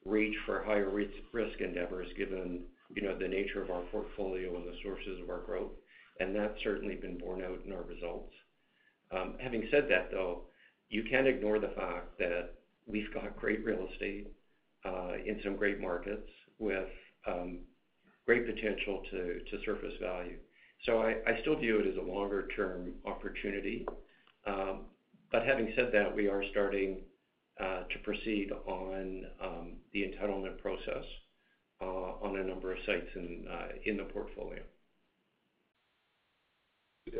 reach 0.05 0.35
for 0.45 0.61
higher 0.63 0.89
risk 0.89 1.61
endeavors, 1.61 2.07
given, 2.17 2.63
you 2.95 3.03
know, 3.03 3.17
the 3.17 3.27
nature 3.27 3.61
of 3.61 3.71
our 3.71 3.83
portfolio 3.83 4.55
and 4.57 4.65
the 4.65 4.75
sources 4.83 5.21
of 5.21 5.29
our 5.29 5.41
growth, 5.41 5.71
and 6.19 6.35
that's 6.35 6.61
certainly 6.63 6.95
been 6.95 7.17
borne 7.17 7.41
out 7.43 7.59
in 7.65 7.71
our 7.71 7.83
results. 7.83 8.33
Um, 9.11 9.35
having 9.41 9.67
said 9.71 9.87
that, 9.89 10.11
though, 10.11 10.43
you 10.89 11.03
can't 11.09 11.27
ignore 11.27 11.59
the 11.59 11.73
fact 11.75 12.17
that 12.19 12.51
we've 12.87 13.13
got 13.13 13.37
great 13.37 13.63
real 13.63 13.87
estate 13.93 14.27
uh, 14.85 15.13
in 15.25 15.39
some 15.43 15.55
great 15.55 15.79
markets 15.79 16.29
with 16.57 16.89
um, 17.27 17.59
great 18.25 18.45
potential 18.45 19.03
to 19.11 19.39
surface 19.65 19.93
value. 20.01 20.37
So 20.85 21.01
I 21.01 21.41
still 21.41 21.57
view 21.57 21.79
it 21.79 21.87
as 21.87 21.97
a 21.97 22.01
longer-term 22.01 22.93
opportunity. 23.05 23.85
Um, 24.45 24.81
but 25.31 25.43
having 25.43 25.73
said 25.75 25.89
that, 25.91 26.15
we 26.15 26.27
are 26.27 26.43
starting 26.51 26.99
uh, 27.59 27.83
to 27.91 27.99
proceed 28.03 28.51
on 28.67 29.25
um, 29.43 29.71
the 29.91 30.03
entitlement 30.03 30.59
process 30.61 31.03
uh, 31.81 31.85
on 31.85 32.37
a 32.39 32.43
number 32.43 32.71
of 32.71 32.77
sites 32.85 33.07
in 33.15 33.97
the 33.97 34.03
portfolio. 34.03 34.61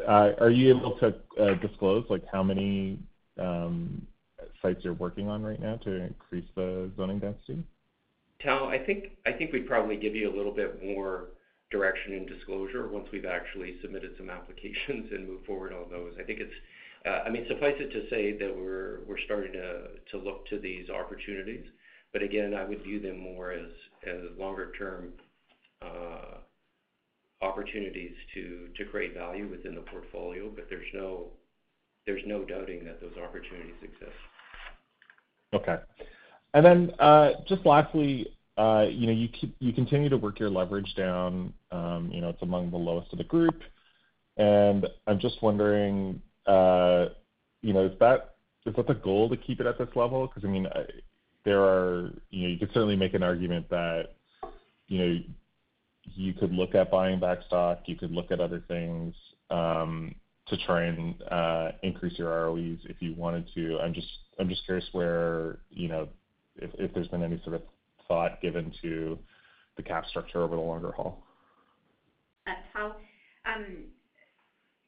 Are 0.07 0.51
you 0.51 0.77
able 0.77 0.97
to 0.99 1.55
disclose, 1.55 2.05
like, 2.09 2.23
how 2.31 2.43
many 2.43 2.99
sites 4.67 4.83
you're 4.83 4.93
working 4.93 5.29
on 5.29 5.43
right 5.43 5.59
now 5.59 5.75
to 5.77 5.91
increase 5.91 6.45
the 6.55 6.91
zoning 6.97 7.19
density? 7.19 7.63
Tal, 8.41 8.67
I 8.67 8.77
think, 8.77 9.17
I 9.25 9.31
think 9.31 9.51
we'd 9.51 9.67
probably 9.67 9.97
give 9.97 10.15
you 10.15 10.31
a 10.31 10.35
little 10.35 10.53
bit 10.53 10.83
more 10.83 11.29
direction 11.71 12.13
and 12.13 12.27
disclosure 12.27 12.87
once 12.87 13.07
we've 13.11 13.25
actually 13.25 13.77
submitted 13.81 14.11
some 14.17 14.29
applications 14.29 15.07
and 15.11 15.27
moved 15.27 15.45
forward 15.45 15.73
on 15.73 15.89
those. 15.89 16.13
I 16.19 16.23
think 16.23 16.39
it's, 16.39 16.53
uh, 17.05 17.23
I 17.25 17.29
mean, 17.29 17.45
suffice 17.47 17.75
it 17.79 17.91
to 17.91 18.09
say 18.09 18.37
that 18.37 18.55
we're, 18.55 18.99
we're 19.07 19.19
starting 19.25 19.53
to 19.53 20.17
look 20.17 20.45
to 20.47 20.59
these 20.59 20.89
opportunities. 20.89 21.65
But 22.13 22.23
again, 22.23 22.53
I 22.53 22.63
would 22.63 22.83
view 22.83 22.99
them 22.99 23.19
more 23.19 23.51
as 23.51 23.69
longer 24.37 24.71
term 24.77 25.13
uh, 25.81 26.37
opportunities 27.41 28.13
to 28.33 28.69
create 28.91 29.13
value 29.13 29.47
within 29.49 29.75
the 29.75 29.81
portfolio. 29.81 30.49
But 30.49 30.67
there's 30.69 30.87
no 30.93 31.31
doubting 32.45 32.85
that 32.85 33.01
those 33.01 33.17
opportunities 33.21 33.75
exist. 33.83 34.15
Okay. 35.53 35.77
And 36.53 36.65
then, 36.65 36.91
uh, 36.99 37.31
just 37.47 37.65
lastly, 37.65 38.33
uh, 38.57 38.85
you 38.89 39.07
know, 39.07 39.27
you 39.59 39.73
continue 39.73 40.09
to 40.09 40.17
work 40.17 40.39
your 40.39 40.49
leverage 40.49 40.93
down. 40.95 41.53
Um, 41.71 42.09
you 42.11 42.21
know, 42.21 42.29
it's 42.29 42.41
among 42.41 42.71
the 42.71 42.77
lowest 42.77 43.11
of 43.11 43.17
the 43.17 43.23
group. 43.23 43.61
And 44.37 44.87
I'm 45.05 45.19
just 45.19 45.41
wondering, 45.41 46.21
uh, 46.45 47.07
you 47.61 47.73
know, 47.73 47.85
is 47.85 47.97
that 47.99 48.35
the 48.65 48.93
goal 48.93 49.29
to 49.29 49.37
keep 49.37 49.59
it 49.59 49.65
at 49.65 49.77
this 49.77 49.89
level? 49.95 50.27
Because, 50.27 50.43
I 50.43 50.51
mean, 50.51 50.67
there 51.43 51.61
are... 51.61 52.11
You 52.29 52.43
know, 52.43 52.49
you 52.49 52.57
could 52.57 52.69
certainly 52.73 52.95
make 52.95 53.13
an 53.13 53.23
argument 53.23 53.69
that, 53.69 54.15
you 54.87 54.99
know, 54.99 55.19
you 56.15 56.33
could 56.33 56.53
look 56.53 56.75
at 56.75 56.89
buying 56.89 57.19
back 57.19 57.39
stock, 57.45 57.81
you 57.85 57.95
could 57.95 58.11
look 58.11 58.31
at 58.31 58.39
other 58.39 58.63
things, 58.67 59.13
um, 59.49 60.15
to 60.47 60.57
try 60.65 60.83
and 60.83 61.15
increase 61.83 62.17
your 62.17 62.29
ROEs 62.29 62.79
if 62.85 63.01
you 63.01 63.13
wanted 63.15 63.49
to. 63.53 63.79
I'm 63.79 63.93
just 63.93 64.07
curious 64.65 64.85
where, 64.91 65.59
you 65.69 65.87
know, 65.87 66.07
if 66.57 66.93
there's 66.93 67.07
been 67.07 67.23
any 67.23 67.41
sort 67.43 67.55
of 67.55 67.61
thought 68.07 68.41
given 68.41 68.71
to 68.81 69.17
the 69.75 69.83
cap 69.83 70.05
structure 70.07 70.41
over 70.41 70.55
the 70.55 70.61
longer 70.61 70.91
haul. 70.91 71.23
Tal, 72.73 72.95
um, 73.45 73.83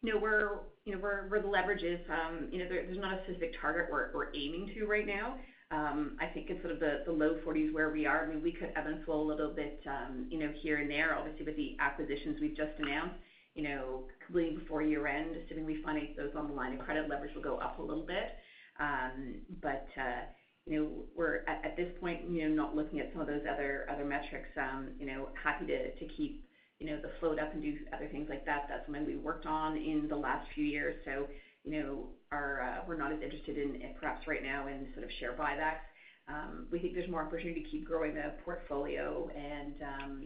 you 0.02 0.14
know, 0.14 0.20
where 0.20 1.42
the 1.42 1.48
leverage 1.48 1.84
is, 1.84 2.00
um, 2.10 2.48
you 2.52 2.60
know, 2.60 2.70
there's 2.70 2.98
not 2.98 3.20
a 3.20 3.24
specific 3.24 3.54
target 3.62 3.88
we're 3.92 4.34
aiming 4.34 4.72
to 4.76 4.86
right 4.86 5.06
now. 5.06 5.36
Um, 5.72 6.18
I 6.20 6.26
think 6.26 6.50
it's 6.50 6.62
sort 6.64 6.74
of 6.74 6.80
the 6.80 7.12
low 7.12 7.38
40s 7.46 7.74
where 7.74 7.92
we 7.92 8.06
are. 8.08 8.26
I 8.26 8.28
mean, 8.28 8.42
we 8.42 8.52
could 8.52 8.72
ebb 8.76 8.88
and 8.88 9.06
flow 9.06 9.22
a 9.22 9.28
little 9.28 9.54
bit, 9.54 9.84
you 10.30 10.40
know, 10.40 10.52
here 10.62 10.78
and 10.78 10.90
there. 10.90 11.16
Obviously, 11.16 11.46
with 11.46 11.58
the 11.58 11.76
acquisitions 11.80 12.40
we've 12.42 12.58
just 12.58 12.72
announced, 12.80 13.16
you 13.54 13.64
know, 13.64 14.04
completing 14.26 14.58
before 14.58 14.82
year-end, 14.82 15.36
assuming 15.36 15.66
we 15.66 15.82
finance 15.84 16.12
those 16.18 16.32
on 16.36 16.48
the 16.48 16.54
line 16.54 16.74
of 16.74 16.80
credit, 16.80 17.10
leverage 17.10 17.36
will 17.36 17.44
go 17.44 17.58
up 17.58 17.78
a 17.78 17.82
little 17.82 18.06
bit. 18.06 18.38
Um, 18.80 19.36
but, 19.62 19.88
uh, 19.98 20.22
you 20.65 20.80
know, 20.80 20.89
we're 21.15 21.39
at 21.48 21.76
this 21.76 21.92
point, 22.00 22.30
you 22.30 22.48
know, 22.48 22.56
not 22.56 22.76
looking 22.76 23.00
at 23.00 23.12
some 23.12 23.22
of 23.22 23.28
those 23.28 23.42
other 23.52 23.88
metrics, 24.06 24.50
um, 24.58 24.89
you 25.00 25.06
know, 25.06 25.30
happy 25.42 25.65
to 25.65 26.06
keep, 26.15 26.46
you 26.80 26.88
know, 26.88 27.02
the 27.02 27.12
float 27.20 27.39
up 27.39 27.54
and 27.54 27.62
do 27.62 27.76
other 27.94 28.08
things 28.12 28.30
like 28.30 28.46
that. 28.46 28.68
That's 28.70 28.86
something 28.86 29.06
we 29.06 29.18
worked 29.18 29.46
on 29.46 29.76
in 29.76 30.08
the 30.08 30.15
last 30.15 30.48
few 30.54 30.63
years. 30.63 30.96
So, 31.06 31.28
you 31.63 31.72
know, 31.72 32.10
our, 32.32 32.62
uh, 32.62 32.86
we're 32.88 32.98
not 32.98 33.12
as 33.12 33.22
interested 33.22 33.58
in, 33.58 33.82
perhaps 34.00 34.28
right 34.28 34.44
now, 34.44 34.68
in 34.68 34.88
sort 34.94 35.04
of 35.06 35.12
share 35.20 35.34
buybacks. 35.34 35.84
Um, 36.28 36.68
we 36.72 36.80
think 36.80 36.94
there's 36.94 37.10
more 37.10 37.26
opportunity 37.26 37.63
to 37.63 37.70
keep 37.70 37.86
growing 37.86 38.13
the 38.13 38.34
portfolio 38.46 39.30
and, 39.36 39.74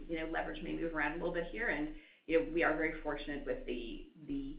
you 0.06 0.18
know, 0.18 0.26
leverage 0.30 0.62
may 0.62 0.76
move 0.76 0.94
around 0.94 1.12
a 1.12 1.16
little 1.16 1.32
bit 1.32 1.48
here. 1.50 1.68
And, 1.68 1.88
you 2.26 2.38
know, 2.38 2.46
we 2.52 2.62
are 2.62 2.76
very 2.76 3.00
fortunate 3.02 3.44
with 3.46 3.64
the 3.66 4.58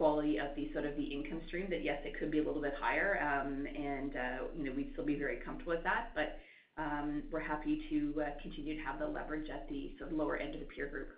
quality 0.00 0.38
of 0.38 0.48
the 0.56 0.72
sort 0.72 0.86
of 0.86 0.96
the 0.96 1.02
income 1.02 1.42
stream, 1.46 1.66
that, 1.68 1.84
yes, 1.84 1.98
it 2.06 2.18
could 2.18 2.30
be 2.30 2.38
a 2.38 2.42
little 2.42 2.62
bit 2.62 2.72
higher. 2.80 3.20
Um, 3.20 3.66
and, 3.66 4.16
uh, 4.16 4.44
you 4.56 4.64
know, 4.64 4.72
we'd 4.74 4.90
still 4.94 5.04
be 5.04 5.16
very 5.16 5.36
comfortable 5.36 5.74
with 5.74 5.84
that. 5.84 6.12
But, 6.14 6.38
um, 6.82 7.24
we're 7.30 7.40
happy 7.40 7.82
to 7.90 8.22
uh, 8.22 8.30
continue 8.40 8.78
to 8.78 8.82
have 8.82 8.98
the 8.98 9.06
leverage 9.06 9.50
at 9.50 9.68
the 9.68 9.92
sort 9.98 10.10
of 10.10 10.16
lower 10.16 10.38
end 10.38 10.54
of 10.54 10.60
the 10.60 10.66
peer 10.66 10.86
group. 10.86 11.08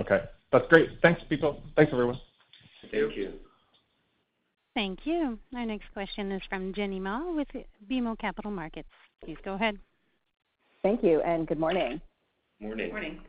Okay. 0.00 0.24
That's 0.50 0.66
great. 0.68 0.88
Thanks, 1.02 1.22
people. 1.28 1.62
Thanks, 1.76 1.92
everyone. 1.92 2.18
Thank 2.90 3.16
you. 3.16 3.34
Thank 4.74 4.98
you. 5.04 5.38
Our 5.54 5.66
next 5.66 5.86
question 5.92 6.32
is 6.32 6.42
from 6.48 6.74
Jenny 6.74 6.98
Ma 6.98 7.30
with 7.30 7.48
BMO 7.88 8.18
Capital 8.18 8.50
Markets. 8.50 8.88
Please 9.24 9.36
go 9.44 9.54
ahead. 9.54 9.78
Thank 10.82 11.04
you, 11.04 11.20
and 11.20 11.46
good 11.46 11.60
morning. 11.60 12.00
Morning. 12.60 12.88
Morning. 12.88 13.20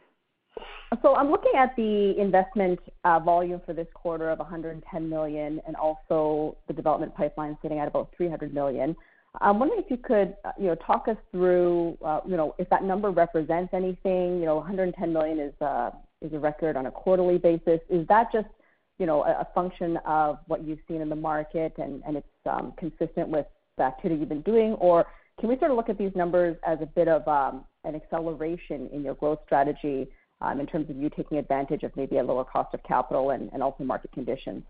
So 1.01 1.15
I'm 1.15 1.31
looking 1.31 1.53
at 1.57 1.73
the 1.77 2.19
investment 2.19 2.77
uh, 3.05 3.19
volume 3.19 3.61
for 3.65 3.73
this 3.73 3.87
quarter 3.93 4.29
of 4.29 4.39
110 4.39 5.09
million, 5.09 5.61
and 5.65 5.75
also 5.77 6.57
the 6.67 6.73
development 6.73 7.15
pipeline 7.15 7.57
sitting 7.61 7.79
at 7.79 7.87
about 7.87 8.09
300 8.17 8.53
million. 8.53 8.95
I'm 9.39 9.57
wondering 9.57 9.81
if 9.85 9.89
you 9.89 9.95
could, 9.95 10.35
uh, 10.43 10.51
you 10.59 10.67
know, 10.67 10.75
talk 10.75 11.07
us 11.07 11.15
through, 11.31 11.97
uh, 12.03 12.19
you 12.27 12.35
know, 12.35 12.53
if 12.57 12.69
that 12.69 12.83
number 12.83 13.09
represents 13.09 13.73
anything. 13.73 14.39
You 14.39 14.45
know, 14.45 14.57
110 14.57 15.13
million 15.13 15.39
is 15.39 15.53
uh 15.61 15.91
is 16.21 16.33
a 16.33 16.39
record 16.39 16.75
on 16.75 16.85
a 16.87 16.91
quarterly 16.91 17.37
basis. 17.37 17.79
Is 17.89 18.05
that 18.07 18.31
just, 18.33 18.49
you 18.99 19.05
know, 19.05 19.23
a 19.23 19.47
function 19.55 19.97
of 20.05 20.39
what 20.47 20.63
you've 20.63 20.79
seen 20.89 21.01
in 21.01 21.09
the 21.09 21.15
market 21.15 21.73
and 21.77 22.03
it's 22.15 22.27
um, 22.47 22.73
consistent 22.77 23.29
with 23.29 23.47
the 23.77 23.83
activity 23.83 24.19
you've 24.19 24.29
been 24.29 24.41
doing? 24.41 24.73
Or 24.73 25.07
can 25.39 25.49
we 25.49 25.57
sort 25.57 25.71
of 25.71 25.77
look 25.77 25.89
at 25.89 25.97
these 25.97 26.11
numbers 26.15 26.57
as 26.63 26.77
a 26.81 26.85
bit 26.85 27.07
of 27.07 27.27
um, 27.27 27.65
an 27.83 27.95
acceleration 27.95 28.87
in 28.93 29.01
your 29.03 29.15
growth 29.15 29.39
strategy, 29.45 30.07
Um, 30.41 30.59
in 30.59 30.65
terms 30.65 30.89
of 30.89 30.97
you 30.97 31.09
taking 31.09 31.37
advantage 31.37 31.83
of 31.83 31.95
maybe 31.95 32.17
a 32.17 32.23
lower 32.23 32.43
cost 32.43 32.73
of 32.73 32.81
capital 32.83 33.29
and 33.29 33.51
also 33.61 33.83
market 33.83 34.11
conditions? 34.11 34.63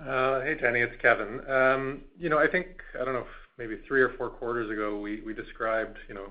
Uh, 0.00 0.40
hey, 0.40 0.56
Jenny, 0.60 0.80
it's 0.80 1.00
Kevin. 1.00 1.40
Um, 1.48 2.02
you 2.18 2.28
know, 2.28 2.38
I 2.38 2.48
think, 2.48 2.66
I 3.00 3.04
don't 3.04 3.14
know, 3.14 3.26
maybe 3.58 3.78
three 3.86 4.00
or 4.00 4.10
four 4.16 4.30
quarters 4.30 4.70
ago, 4.70 4.98
we 4.98 5.32
described, 5.34 5.98
you 6.08 6.14
know, 6.14 6.30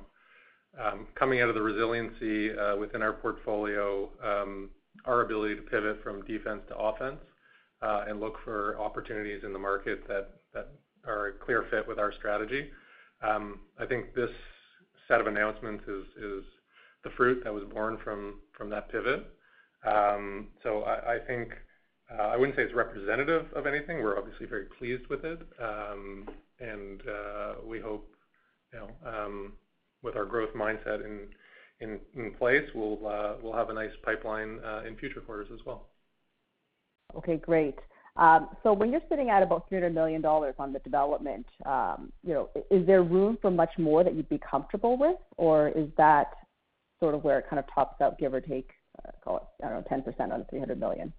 um, 0.82 1.08
coming 1.15 1.41
out 1.41 1.50
of 1.50 1.56
the 1.56 1.62
resiliency 1.62 2.58
uh, 2.58 2.76
within 2.76 3.02
our 3.02 3.13
portfolio, 3.13 4.10
our 5.06 5.21
ability 5.21 5.56
to 5.56 5.62
pivot 5.62 6.04
from 6.04 6.26
defense 6.26 6.62
to 6.67 6.76
offense, 6.78 7.19
uh, 7.82 8.06
and 8.08 8.19
look 8.19 8.36
for 8.43 8.78
opportunities 8.80 9.43
in 9.45 9.54
the 9.54 9.60
market 9.60 10.06
that 10.08 10.30
are 11.06 11.28
a 11.28 11.32
clear 11.34 11.65
fit 11.71 11.88
with 11.88 12.00
our 12.00 12.12
strategy. 12.13 12.69
I 13.21 13.86
think 13.88 14.13
this 14.13 14.32
set 15.08 15.21
of 15.21 15.28
announcements 15.28 15.84
is 15.88 16.06
is 16.21 16.43
the 17.03 17.10
fruit 17.12 17.43
that 17.43 17.53
was 17.53 17.63
born 17.73 17.97
from 18.03 18.69
that 18.69 18.91
pivot. 18.91 19.27
Um, 19.86 20.47
so 20.63 20.83
I 20.83 21.17
think, 21.25 21.53
uh, 22.12 22.23
I 22.23 22.38
wouldn't 22.38 22.55
say 22.57 22.63
it's 22.63 22.73
representative 22.73 23.45
of 23.55 23.67
anything. 23.67 24.01
We're 24.01 24.17
obviously 24.17 24.45
very 24.45 24.65
pleased 24.77 25.07
with 25.07 25.23
it. 25.23 25.39
Um, 25.62 26.27
and 26.60 27.01
uh, 27.01 27.53
we 27.65 27.79
hope, 27.79 28.10
you 28.73 28.79
know, 28.79 28.89
um, 29.05 29.53
with 30.03 30.15
our 30.15 30.25
growth 30.25 30.53
mindset 30.55 31.05
in 31.05 32.31
place, 32.38 32.67
uh, 32.75 33.36
we'll 33.41 33.53
have 33.53 33.69
a 33.69 33.73
nice 33.73 33.91
pipeline 34.03 34.60
in 34.86 34.95
future 34.97 35.21
quarters 35.21 35.47
as 35.53 35.60
well. 35.65 35.88
Okay, 37.15 37.38
great. 37.38 37.75
Um, 38.15 38.49
so 38.63 38.73
when 38.73 38.91
you're 38.91 39.01
sitting 39.10 39.29
at 39.29 39.43
about 39.43 39.69
300 39.69 39.93
million 39.93 40.21
dollars 40.21 40.55
on 40.57 40.73
the 40.73 40.79
development, 40.79 41.45
you 42.23 42.33
know, 42.33 42.49
is 42.71 42.86
there 42.88 43.03
room 43.03 43.38
for 43.41 43.51
much 43.51 43.71
more 43.77 44.03
that 44.03 44.15
you'd 44.15 44.29
be 44.29 44.39
comfortable 44.39 44.97
with? 44.97 45.17
Or 45.38 45.69
is 45.69 45.88
that 45.97 46.33
sort 46.99 47.15
of 47.15 47.23
where 47.23 47.39
it 47.39 47.45
kind 47.49 47.60
of 47.60 47.65
tops 47.73 48.01
out, 48.01 48.17
give 48.17 48.33
or 48.33 48.41
take, 48.41 48.71
call 49.23 49.38
it, 49.38 49.65
I 49.65 49.69
don't 49.69 49.89
know, 49.89 50.12
10% 50.12 50.33
on 50.33 50.45
300 50.49 50.79
million? 50.79 51.13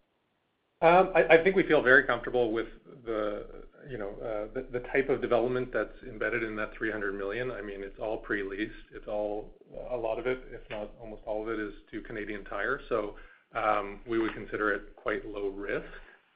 I 0.80 1.36
think 1.42 1.56
we 1.56 1.64
feel 1.64 1.82
very 1.82 2.04
comfortable 2.04 2.52
with 2.52 2.68
the, 3.04 3.46
you 3.90 3.98
know, 3.98 4.10
uh, 4.22 4.60
the 4.70 4.80
type 4.92 5.08
of 5.08 5.20
development 5.20 5.72
that's 5.72 5.94
embedded 6.08 6.44
in 6.44 6.54
that 6.56 6.72
300 6.78 7.18
million. 7.18 7.50
I 7.50 7.62
mean, 7.62 7.82
it's 7.82 7.98
all 7.98 8.18
pre-leased. 8.18 8.72
It's 8.94 9.08
all, 9.08 9.50
a 9.90 9.96
lot 9.96 10.20
of 10.20 10.28
it, 10.28 10.38
if 10.52 10.60
not 10.70 10.90
almost 11.00 11.22
all 11.26 11.42
of 11.42 11.48
it, 11.48 11.58
is 11.58 11.72
to 11.90 12.00
Canadian 12.02 12.44
Tire. 12.44 12.80
So 12.88 13.16
um, 13.56 14.00
We 14.06 14.20
would 14.20 14.34
consider 14.34 14.72
it 14.72 14.94
quite 14.94 15.26
low 15.26 15.48
risk. 15.48 15.86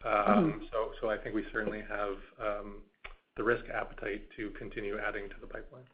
Mm-hmm. 0.05 0.64
So, 0.72 0.90
so 1.00 1.11
I 1.11 1.16
think 1.16 1.37
we 1.37 1.44
certainly 1.52 1.85
have 1.88 2.16
the 3.37 3.44
risk 3.44 3.64
appetite 3.72 4.22
to 4.37 4.50
continue 4.50 4.98
adding 4.98 5.28
to 5.28 5.37
the 5.40 5.46
pipeline. 5.46 5.85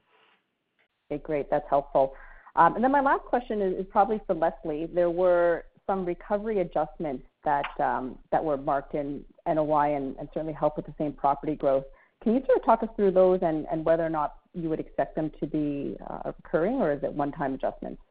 Okay, 1.10 1.22
great. 1.22 1.50
That's 1.50 1.68
helpful. 1.68 2.14
Um, 2.58 2.82
my 2.90 3.00
last 3.00 3.24
question 3.24 3.62
is 3.62 3.86
probably 3.88 4.20
for 4.26 4.34
Lesley. 4.34 4.86
There 4.92 5.10
were 5.10 5.64
some 5.86 6.04
recovery 6.04 6.58
adjustments 6.60 7.24
that 7.44 7.68
um, 7.78 8.18
that 8.32 8.44
were 8.44 8.56
marked 8.56 8.94
in 8.94 9.24
NOI 9.46 9.94
and 9.94 10.16
certainly 10.34 10.52
helped 10.52 10.76
with 10.76 10.86
the 10.86 10.94
same 10.98 11.12
property 11.12 11.54
growth. 11.54 11.84
Can 12.22 12.34
you 12.34 12.42
sort 12.46 12.58
of 12.58 12.64
talk 12.64 12.82
us 12.82 12.88
through 12.96 13.12
those 13.12 13.38
and 13.42 13.64
and 13.70 13.84
whether 13.84 14.04
or 14.04 14.10
not 14.10 14.34
you 14.54 14.68
would 14.68 14.80
expect 14.80 15.14
them 15.14 15.30
to 15.38 15.46
be 15.46 15.96
uh, 16.10 16.32
recurring, 16.42 16.74
or 16.74 16.92
is 16.92 17.02
it 17.04 17.12
one-time 17.12 17.54
adjustments? 17.54 18.02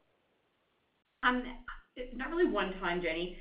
It's 1.97 2.15
not 2.15 2.29
really 2.29 2.49
one 2.49 2.73
time, 2.79 3.01
Jenny. 3.01 3.37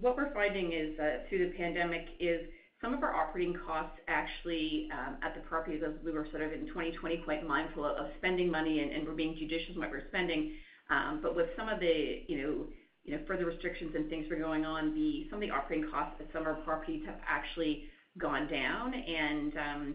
What 0.00 0.16
we're 0.16 0.32
finding 0.32 0.72
is 0.72 0.96
that 0.96 1.28
through 1.28 1.50
the 1.50 1.56
pandemic 1.56 2.06
is 2.18 2.42
some 2.86 2.94
of 2.94 3.02
our 3.02 3.16
operating 3.16 3.58
costs 3.66 3.98
actually 4.06 4.88
um, 4.92 5.16
at 5.20 5.34
the 5.34 5.40
properties 5.40 5.82
as 5.84 5.92
we 6.04 6.12
were 6.12 6.24
sort 6.30 6.40
of 6.40 6.52
in 6.52 6.68
2020 6.68 7.16
quite 7.24 7.44
mindful 7.44 7.84
of 7.84 8.06
spending 8.18 8.48
money 8.48 8.78
and 8.78 9.04
we're 9.04 9.12
being 9.12 9.34
judicious 9.36 9.74
in 9.74 9.80
what 9.80 9.90
we're 9.90 10.06
spending. 10.06 10.52
Um, 10.88 11.18
but 11.20 11.34
with 11.34 11.48
some 11.56 11.68
of 11.68 11.80
the, 11.80 12.22
you 12.28 12.68
know, 13.10 13.18
further 13.26 13.44
restrictions 13.44 13.90
and 13.96 14.08
things 14.08 14.26
were 14.30 14.36
going 14.36 14.64
on, 14.64 14.94
some 15.28 15.42
of 15.42 15.48
the 15.48 15.50
operating 15.50 15.90
costs 15.90 16.14
at 16.20 16.28
some 16.32 16.42
of 16.42 16.46
our 16.46 16.62
properties 16.62 17.02
have 17.06 17.18
actually 17.26 17.90
gone 18.18 18.46
down. 18.46 18.94
And 18.94 19.52
um 19.58 19.94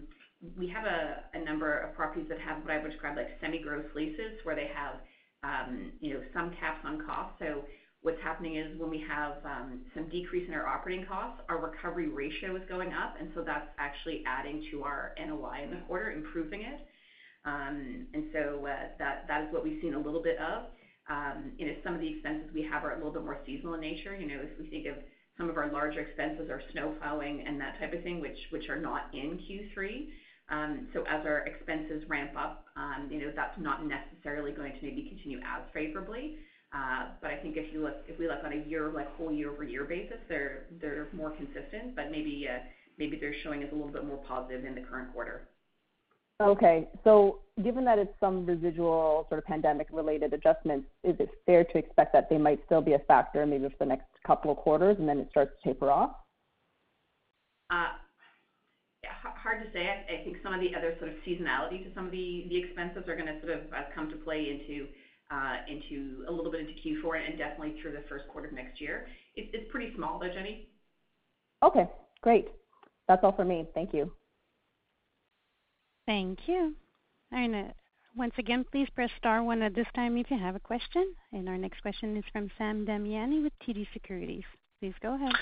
we 0.58 0.68
have 0.68 0.86
a 0.86 1.46
number 1.46 1.78
of 1.78 1.96
properties 1.96 2.28
that 2.28 2.40
have 2.40 2.64
what 2.64 2.72
I 2.72 2.82
would 2.82 2.90
describe 2.92 3.16
like 3.16 3.38
semi-gross 3.40 3.86
leases, 3.94 4.42
where 4.44 4.56
they 4.56 4.72
have, 4.74 4.96
um, 5.44 5.92
you 6.00 6.16
know, 6.16 6.22
some 6.34 6.50
caps 6.60 6.80
on 6.84 7.06
costs. 7.06 7.38
What's 8.04 8.22
happening 8.24 8.56
is 8.56 8.80
when 8.80 8.90
we 8.90 9.04
have 9.08 9.34
um, 9.46 9.82
some 9.94 10.10
decrease 10.10 10.48
in 10.48 10.56
our 10.56 10.66
operating 10.66 11.06
costs, 11.06 11.40
our 11.50 11.62
recovery 11.62 12.10
ratio 12.10 12.56
is 12.56 12.64
going 12.68 12.94
up, 12.94 13.16
and 13.20 13.30
so 13.36 13.44
that's 13.46 13.68
actually 13.78 14.24
adding 14.26 14.66
to 14.72 14.84
our 14.84 15.14
NOI 15.20 15.66
in 15.66 15.70
the 15.70 15.82
quarter, 15.86 16.12
improving 16.12 16.62
it. 16.62 16.82
Um, 17.46 18.08
and 18.16 18.26
so, 18.34 18.66
uh, 18.66 18.90
that 18.98 19.44
is 19.44 19.54
what 19.54 19.64
we've 19.64 19.80
seen 19.82 19.94
a 19.94 20.00
little 20.00 20.22
bit 20.22 20.38
of. 20.40 20.64
Um, 21.10 21.52
you 21.58 21.68
know, 21.68 21.74
some 21.84 21.94
of 21.94 22.02
the 22.02 22.08
expenses 22.08 22.50
we 22.54 22.64
have 22.64 22.84
are 22.84 22.94
a 22.94 22.98
little 22.98 23.12
bit 23.12 23.24
more 23.24 23.38
seasonal 23.46 23.76
in 23.76 23.82
nature. 23.82 24.16
You 24.16 24.28
know, 24.28 24.42
if 24.42 24.58
we 24.58 24.66
think 24.68 24.88
of 24.88 24.96
some 25.38 25.48
of 25.48 25.58
our 25.58 25.72
larger 25.72 26.00
expenses 26.00 26.50
are 26.50 26.62
snow 26.72 26.96
plowing 27.00 27.44
and 27.46 27.62
that 27.62 27.78
type 27.80 27.94
of 27.94 28.02
thing, 28.02 28.20
which 28.20 28.70
are 28.70 28.80
not 28.80 29.14
in 29.14 29.38
Q3. 29.46 30.08
So 30.94 31.04
As 31.08 31.26
our 31.26 31.46
expenses 31.48 32.04
ramp 32.10 32.32
up, 32.38 32.66
you 33.10 33.20
know, 33.20 33.32
that's 33.36 33.58
not 33.60 33.86
necessarily 33.86 34.52
going 34.52 34.74
to 34.74 34.80
maybe 34.82 35.08
continue 35.10 35.38
as 35.40 35.64
favorably. 35.74 36.38
Uh, 36.74 37.08
I 37.24 37.36
think 37.42 37.58
if 37.58 37.74
we 38.18 38.28
look 38.28 38.44
on 38.46 38.54
a 38.54 38.68
year, 38.68 38.92
like 38.94 39.14
whole 39.18 39.32
year-over-year 39.32 39.84
basis, 39.86 40.18
they're 40.30 41.08
more 41.14 41.32
consistent, 41.32 41.96
but 41.96 42.06
uh, 42.06 42.10
maybe 42.10 43.18
they're 43.20 43.36
showing 43.44 43.64
us 43.64 43.70
a 43.72 43.76
little 43.76 43.92
bit 43.92 44.06
more 44.06 44.24
positive 44.26 44.64
in 44.64 44.76
the 44.76 44.82
current 44.82 45.12
quarter. 45.14 45.48
Okay. 46.42 46.88
So 47.04 47.40
given 47.64 47.84
that 47.86 48.00
it's 48.00 48.14
some 48.20 48.46
residual 48.46 49.26
sort 49.30 49.40
of 49.40 49.46
pandemic-related 49.46 50.34
adjustments, 50.34 50.88
is 51.04 51.16
it 51.20 51.30
fair 51.46 51.64
to 51.66 51.78
expect 51.78 52.14
that 52.14 52.30
they 52.30 52.38
might 52.38 52.60
still 52.66 52.82
be 52.82 52.94
a 52.94 53.00
factor 53.00 53.46
maybe 53.46 53.68
for 53.68 53.76
the 53.80 53.86
next 53.86 54.08
couple 54.26 54.50
of 54.50 54.58
quarters 54.58 54.96
and 54.98 55.08
then 55.08 55.20
it 55.20 55.28
starts 55.30 55.52
to 55.62 55.70
taper 55.70 55.92
off? 55.92 56.12
Uh, 57.70 57.90
hard 59.22 59.64
to 59.66 59.72
say. 59.74 59.90
I 59.90 60.24
think 60.24 60.38
some 60.44 60.54
of 60.54 60.62
the 60.62 60.74
other 60.76 60.96
sort 61.00 61.10
of 61.10 61.18
seasonality 61.26 61.84
to 61.84 61.94
some 61.94 62.06
of 62.06 62.12
the 62.12 62.46
expenses 62.58 63.04
are 63.08 63.16
gonna 63.16 63.40
sort 63.42 63.54
of 63.54 63.62
come 63.94 64.10
to 64.10 64.18
play 64.18 64.50
into 64.50 64.88
Uh, 65.32 65.58
a 66.28 66.32
little 66.32 66.52
bit 66.52 66.62
into 66.62 66.74
Q4 66.74 67.30
and 67.30 67.38
definitely 67.38 67.82
through 67.82 67.94
the 67.94 68.04
first 68.10 68.28
quarter 68.28 68.50
of 68.50 68.54
next 68.54 68.82
year. 68.82 69.08
It's 69.36 69.72
pretty 69.72 69.94
small 69.96 70.20
though, 70.20 70.28
Jenny. 70.28 70.68
Okay, 71.64 71.88
great. 72.22 72.50
That's 73.08 73.24
all 73.24 73.32
for 73.32 73.46
me. 73.46 73.66
Thank 73.74 73.94
you. 73.94 74.12
Thank 76.06 76.40
you. 76.48 76.76
Uh, 77.34 77.72
once 78.16 78.34
again, 78.38 78.66
please 78.72 78.90
press 78.94 79.10
star 79.18 79.42
one 79.44 79.62
at 79.62 79.74
this 79.74 79.88
time 79.96 80.18
if 80.18 80.30
you 80.30 80.38
have 80.38 80.56
a 80.56 80.60
question. 80.60 81.14
And 81.32 81.48
our 81.48 81.58
next 81.58 81.82
question 81.82 82.18
is 82.18 82.26
from 82.34 82.52
Sam 82.58 82.86
Damiani 82.86 83.42
with 83.42 83.54
TD 83.66 83.88
Securities. 83.94 84.44
Please 84.82 84.94
go 85.02 85.16
ahead. 85.16 85.34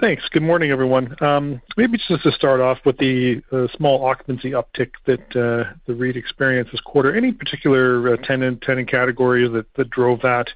Thanks. 0.00 0.24
Good 0.32 0.42
morning, 0.42 0.72
everyone. 0.72 1.14
Um, 1.22 1.62
maybe 1.76 1.98
just 2.08 2.24
to 2.24 2.32
start 2.32 2.60
off 2.60 2.78
with 2.84 2.98
the 2.98 3.40
small 3.76 4.04
occupancy 4.04 4.50
uptick 4.50 4.90
that 5.06 5.20
uh, 5.36 5.72
the 5.86 5.94
REIT 5.94 6.16
experienced 6.16 6.72
this 6.72 6.80
quarter. 6.80 7.14
Any 7.14 7.30
particular 7.30 8.14
uh, 8.14 8.16
tenant 8.24 8.60
tenant 8.62 8.90
categories 8.90 9.52
that 9.52 9.90
drove 9.90 10.20
that? 10.22 10.48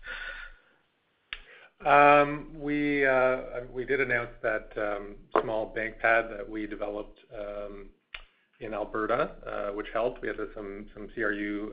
Um 1.87 2.49
we 2.59 3.07
uh 3.07 3.37
we 3.73 3.85
did 3.85 4.01
announce 4.01 4.33
that 4.43 4.71
um, 4.77 5.15
small 5.41 5.73
bank 5.73 5.95
pad 6.03 6.25
that 6.37 6.49
we 6.49 6.67
developed 6.67 7.21
um, 7.33 7.87
in 8.59 8.75
Alberta, 8.75 9.31
uh, 9.47 9.69
which 9.75 9.87
helped. 9.93 10.21
We 10.21 10.27
had 10.27 10.37
some 10.57 10.87
CRU 11.15 11.73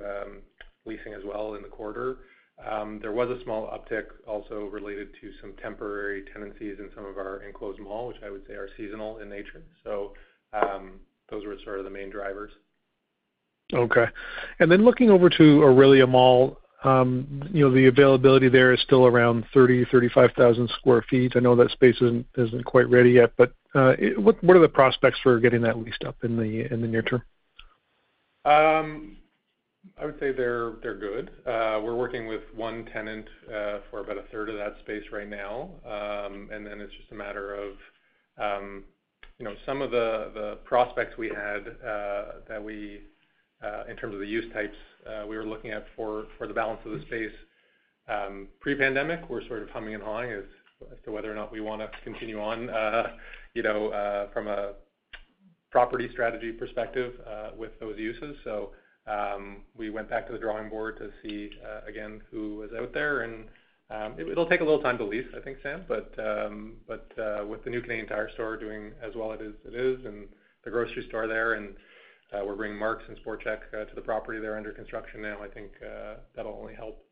leasing 0.86 1.14
as 1.14 1.24
well 1.26 1.56
in 1.56 1.64
the 1.64 1.68
quarter. 1.68 2.18
Um, 2.64 3.00
there 3.02 3.12
was 3.12 3.30
a 3.30 3.44
small 3.44 3.68
uptick 3.68 4.06
also 4.28 4.66
related 4.66 5.10
to 5.20 5.32
some 5.42 5.54
temporary 5.62 6.24
tenancies 6.34 6.78
in 6.80 6.90
some 6.96 7.06
of 7.06 7.18
our 7.18 7.44
enclosed 7.44 7.80
mall, 7.80 8.08
which 8.08 8.18
I 8.26 8.30
would 8.30 8.48
say 8.48 8.54
are 8.54 8.70
seasonal 8.78 9.18
in 9.20 9.30
nature. 9.30 9.64
So 9.84 10.14
um 10.54 11.00
those 11.30 11.46
were 11.46 11.56
sort 11.64 11.80
of 11.80 11.86
the 11.86 11.92
main 11.92 12.10
drivers. 12.10 12.52
Okay. 13.74 14.06
And 14.60 14.72
then 14.72 14.86
looking 14.86 15.10
over 15.10 15.30
to 15.30 15.44
Orillia 15.62 16.08
Mall, 16.08 16.60
um, 16.84 17.50
you 17.52 17.66
know, 17.66 17.74
the 17.74 17.88
availability 17.88 18.48
there 18.48 18.72
is 18.74 18.82
still 18.82 19.08
around 19.08 19.44
30,000-35,000 19.56 20.70
sq 20.70 20.86
ft. 20.86 21.36
I 21.36 21.40
know 21.40 21.56
that 21.56 21.72
space 21.72 21.96
isn't 22.00 22.66
quite 22.66 22.88
ready 22.90 23.10
yet, 23.10 23.32
but 23.38 23.54
uh, 23.74 23.96
what 24.18 24.38
are 24.44 24.60
the 24.60 24.70
prospects 24.70 25.20
for 25.24 25.40
getting 25.40 25.62
that 25.62 25.80
leased 25.80 26.04
up 26.04 26.16
in 26.24 26.38
the 26.38 26.72
in 26.72 26.82
the 26.82 26.88
near 26.88 27.02
term? 27.02 27.24
Um, 28.46 29.18
I 30.00 30.06
would 30.06 30.20
say 30.20 30.32
they're 30.32 30.72
good. 30.72 31.32
Uh, 31.46 31.80
we're 31.84 31.96
working 31.96 32.28
with 32.28 32.42
one 32.56 32.86
tenant 32.92 33.26
uh, 33.48 33.80
for 33.90 34.00
about 34.00 34.18
a 34.18 34.24
third 34.32 34.50
of 34.50 34.58
that 34.58 34.76
space 34.84 35.04
right 35.12 35.30
now. 35.30 35.70
Um 35.86 36.50
and 36.52 36.66
then 36.66 36.82
it's 36.82 36.94
just 36.94 37.12
a 37.12 37.16
matter 37.16 37.54
of, 37.54 37.74
um, 38.38 38.84
you 39.40 39.46
know, 39.46 39.54
some 39.66 39.82
of 39.82 39.92
the 39.92 40.58
prospects 40.64 41.18
we 41.18 41.30
had 41.30 41.68
uh, 41.86 42.26
that 42.48 42.64
we 42.64 43.02
in 43.90 43.96
terms 43.96 44.14
of 44.14 44.20
the 44.20 44.28
use 44.28 44.52
types 44.54 44.76
we 45.28 45.36
were 45.38 45.46
looking 45.46 45.72
at 45.72 45.86
for 45.96 46.26
the 46.40 46.54
balance 46.54 46.82
of 46.86 46.92
the 46.92 47.02
space 47.06 47.32
um, 48.08 48.48
pre-pandemic. 48.60 49.30
We're 49.30 49.46
sort 49.48 49.64
of 49.64 49.70
humming 49.70 49.96
and 49.96 50.04
hawing 50.04 50.32
as 50.32 50.44
to 51.06 51.12
whether 51.12 51.32
or 51.32 51.36
not 51.36 51.52
we 51.52 51.62
wanna 51.62 51.90
continue 52.04 52.40
on, 52.40 52.70
you 53.54 53.64
know, 53.64 54.28
from 54.34 54.48
a 54.48 54.74
property 55.72 56.10
strategy 56.12 56.52
perspective 56.52 57.14
with 57.58 57.72
those 57.80 57.98
uses. 57.98 58.36
Um, 59.08 59.58
we 59.78 59.90
went 59.90 60.10
back 60.10 60.26
to 60.28 60.34
the 60.34 60.40
drawing 60.40 60.70
board 60.70 60.98
to 60.98 61.12
see 61.22 61.52
uh, 61.64 61.88
again 61.88 62.22
who 62.32 62.58
was 62.58 62.72
out 62.78 62.94
there. 62.94 63.22
And 63.22 63.46
um, 63.90 64.16
It'll 64.20 64.50
take 64.50 64.62
a 64.62 64.64
little 64.64 64.82
time 64.82 64.98
to 64.98 65.06
lease, 65.06 65.28
I 65.38 65.42
think, 65.42 65.58
Sam. 65.62 65.84
But 65.88 66.14
um, 66.18 66.74
but 66.88 67.12
uh, 67.20 67.46
with 67.46 67.64
the 67.64 67.70
new 67.70 67.82
Canadian 67.82 68.08
Tire 68.08 68.30
store 68.34 68.58
doing 68.58 68.92
as 69.02 69.14
well 69.16 69.32
as 69.32 69.40
it 69.40 69.76
is, 69.76 70.06
and 70.06 70.28
the 70.64 70.72
grocery 70.72 71.06
store 71.08 71.28
there, 71.28 71.54
and 71.54 71.76
uh, 72.34 72.44
we're 72.44 72.56
bringing 72.56 72.80
Mark's 72.80 73.04
and 73.08 73.18
Sport 73.18 73.44
Chek 73.46 73.60
uh, 73.74 73.86
to 73.86 73.96
the 73.96 74.02
property. 74.02 74.40
They're 74.40 74.58
under 74.58 74.72
construction 74.72 75.22
now. 75.22 75.38
I 75.42 75.48
think 75.48 75.72
that'll 76.36 76.58
only 76.60 76.74
help. 76.74 77.04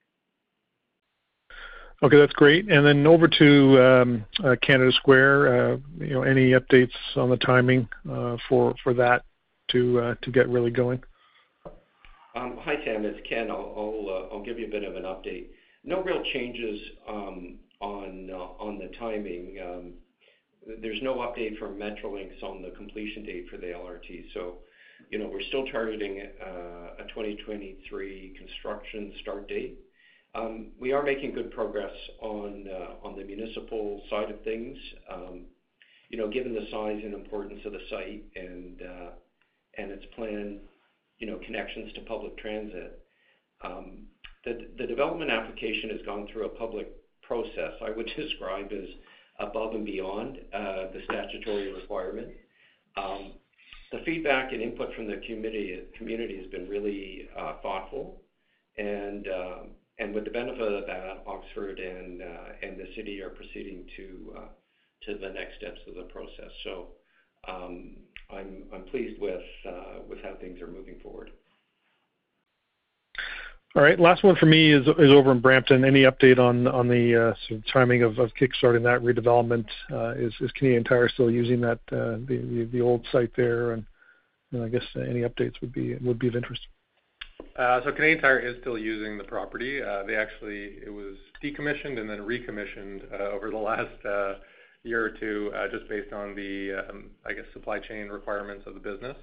Okay, 2.02 2.18
that's 2.18 2.34
great. 2.34 2.70
And 2.70 2.86
then 2.86 3.06
over 3.06 3.28
to 3.28 3.82
um, 3.82 4.26
Canada 4.64 4.92
Square. 4.94 5.80
You 6.00 6.14
know, 6.14 6.24
any 6.24 6.52
updates 6.52 6.96
on 7.16 7.30
the 7.30 7.38
timing 7.38 7.88
uh, 8.12 8.38
for 8.50 8.74
for 8.84 8.96
that 8.96 9.26
to 9.70 10.16
to 10.20 10.32
get 10.32 10.50
really 10.50 10.72
going? 10.72 11.04
Um, 12.36 12.58
hi, 12.62 12.76
Sam. 12.84 13.06
It's 13.06 13.20
Ken. 13.30 13.52
Uh, 13.52 13.54
I'll 13.54 14.42
give 14.44 14.58
you 14.58 14.66
a 14.66 14.70
bit 14.70 14.84
of 14.84 14.96
an 14.96 15.04
update. 15.04 15.50
No 15.84 16.02
real 16.02 16.24
changes 16.34 16.80
um, 17.08 17.60
uh, 17.80 17.86
on 17.86 18.80
the 18.80 18.90
timing. 18.98 19.58
Um, 19.64 19.94
there's 20.82 21.00
no 21.04 21.18
update 21.18 21.60
from 21.60 21.76
Metrolinx 21.76 22.42
on 22.42 22.64
the 22.64 22.72
completion 22.72 23.24
date 23.24 23.46
for 23.52 23.58
the 23.58 23.68
LRT. 23.68 24.34
So, 24.34 24.56
you 25.12 25.20
know, 25.20 25.30
we're 25.32 25.44
still 25.50 25.68
targeting 25.68 26.24
uh, 26.44 27.04
a 27.04 27.08
2023 27.10 28.36
construction 28.40 29.14
start 29.22 29.48
date. 29.48 29.78
We 30.80 30.92
are 30.92 31.04
making 31.04 31.36
good 31.36 31.52
progress 31.52 31.94
on 32.20 32.64
the 33.16 33.24
municipal 33.24 34.02
side 34.10 34.32
of 34.32 34.42
things. 34.44 34.78
You 36.10 36.18
know, 36.18 36.30
given 36.30 36.56
the 36.56 36.66
size 36.72 37.02
and 37.04 37.14
importance 37.14 37.62
of 37.66 37.74
the 37.74 37.82
site 37.92 38.24
and 38.36 38.82
its 39.78 40.06
planned, 40.16 40.62
you 41.24 41.32
know, 41.32 41.40
connections 41.46 41.94
to 41.94 42.02
public 42.02 42.38
transit, 42.38 43.02
um, 43.64 44.08
the 44.44 44.68
the 44.78 44.86
development 44.86 45.32
application 45.32 45.90
has 45.92 46.02
gone 46.06 46.28
through 46.28 46.48
a 46.48 46.50
public 46.50 46.90
process 47.22 47.72
I 47.82 47.92
would 47.92 48.12
describe 48.18 48.74
as 48.74 48.90
above 49.40 49.74
and 49.74 49.86
beyond 49.86 50.40
uh, 50.54 50.92
the 50.92 51.02
statutory 51.06 51.72
requirement. 51.72 52.28
Um, 52.98 53.32
the 53.94 54.00
feedback 54.06 54.52
and 54.52 54.62
input 54.62 54.94
from 54.96 55.08
the 55.08 55.22
community 55.26 55.80
community 55.98 56.36
has 56.42 56.48
been 56.48 56.68
really 56.68 57.30
uh, 57.40 57.54
thoughtful. 57.62 58.22
And 58.78 59.26
um, 59.30 59.68
and 60.00 60.14
with 60.14 60.26
the 60.26 60.32
benefit 60.32 60.74
of 60.74 60.86
that, 60.88 61.24
Oxford 61.26 61.80
and 61.80 62.22
uh, 62.22 62.68
and 62.68 62.78
the 62.78 62.90
city 62.98 63.22
are 63.22 63.30
proceeding 63.30 63.86
to 63.96 64.36
to 65.04 65.18
the 65.20 65.30
next 65.30 65.56
steps 65.56 65.80
of 65.88 65.96
the 65.96 66.04
process. 66.04 66.52
I'm 68.34 68.84
pleased 68.92 69.22
uh, 69.68 70.00
with 70.10 70.20
how 70.24 70.36
things 70.40 70.62
are 70.62 70.68
moving 70.68 70.96
forward. 71.02 71.32
All 73.76 73.82
right. 73.82 74.00
Last 74.00 74.24
one 74.24 74.36
for 74.36 74.46
me 74.46 74.72
is 74.72 74.88
over 74.88 75.32
in 75.32 75.40
Brampton. 75.40 75.84
Any 75.84 76.04
update 76.04 76.38
on 76.38 76.88
the 76.88 77.30
uh, 77.30 77.34
sort 77.48 77.60
of 77.60 77.68
timing 77.74 78.04
of 78.04 78.14
kickstarting 78.14 78.84
that 78.84 79.02
redevelopment? 79.02 79.66
Uh, 79.92 80.14
is 80.16 80.52
Canadian 80.56 80.84
Tire 80.84 81.10
still 81.10 81.32
using 81.32 81.60
that, 81.62 81.80
the 81.90 82.82
old 82.82 83.06
site 83.12 83.32
there? 83.36 83.72
And 83.72 83.86
and 84.54 84.64
I 84.64 84.70
guess 84.70 84.84
any 84.96 85.22
updates 85.22 85.60
would 85.62 85.74
be 85.74 85.94
of 85.94 86.36
interest. 86.36 86.62
Uh 87.58 87.82
so 87.84 87.92
Canadian 87.92 88.22
Tire 88.22 88.40
is 88.40 88.56
still 88.62 88.78
using 88.78 89.18
the 89.18 89.24
property. 89.24 89.82
Uh 89.82 90.04
they 90.04 90.16
actually 90.16 90.78
it 90.86 90.94
was 90.94 91.16
decommissioned 91.44 92.00
and 92.00 92.10
then 92.10 92.20
recommissioned 92.20 93.02
over 93.12 93.50
the 93.50 93.58
last 93.58 93.90
year 94.84 95.04
or 95.06 95.10
two, 95.12 95.52
uh, 95.56 95.68
just 95.72 95.88
based 95.90 96.12
on 96.14 96.36
the, 96.36 96.74
um, 96.90 97.10
I 97.26 97.34
guess, 97.34 97.46
supply 97.54 97.80
chain 97.80 98.10
requirements 98.10 98.66
of 98.68 98.74
the 98.74 98.80
business. 98.80 99.16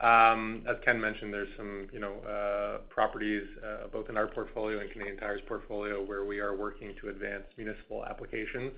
Um, 0.00 0.64
as 0.68 0.76
Ken 0.84 1.00
mentioned, 1.00 1.32
there's 1.32 1.48
some, 1.56 1.88
you 1.92 2.00
know, 2.00 2.14
uh, 2.20 2.78
properties 2.88 3.44
uh, 3.62 3.88
both 3.92 4.08
in 4.08 4.16
our 4.16 4.26
portfolio 4.26 4.80
and 4.80 4.90
Canadian 4.90 5.18
Tire's 5.18 5.42
portfolio, 5.46 6.02
where 6.02 6.24
we 6.24 6.38
are 6.38 6.56
working 6.56 6.94
to 7.02 7.08
advance 7.10 7.44
municipal 7.58 8.04
applications. 8.06 8.72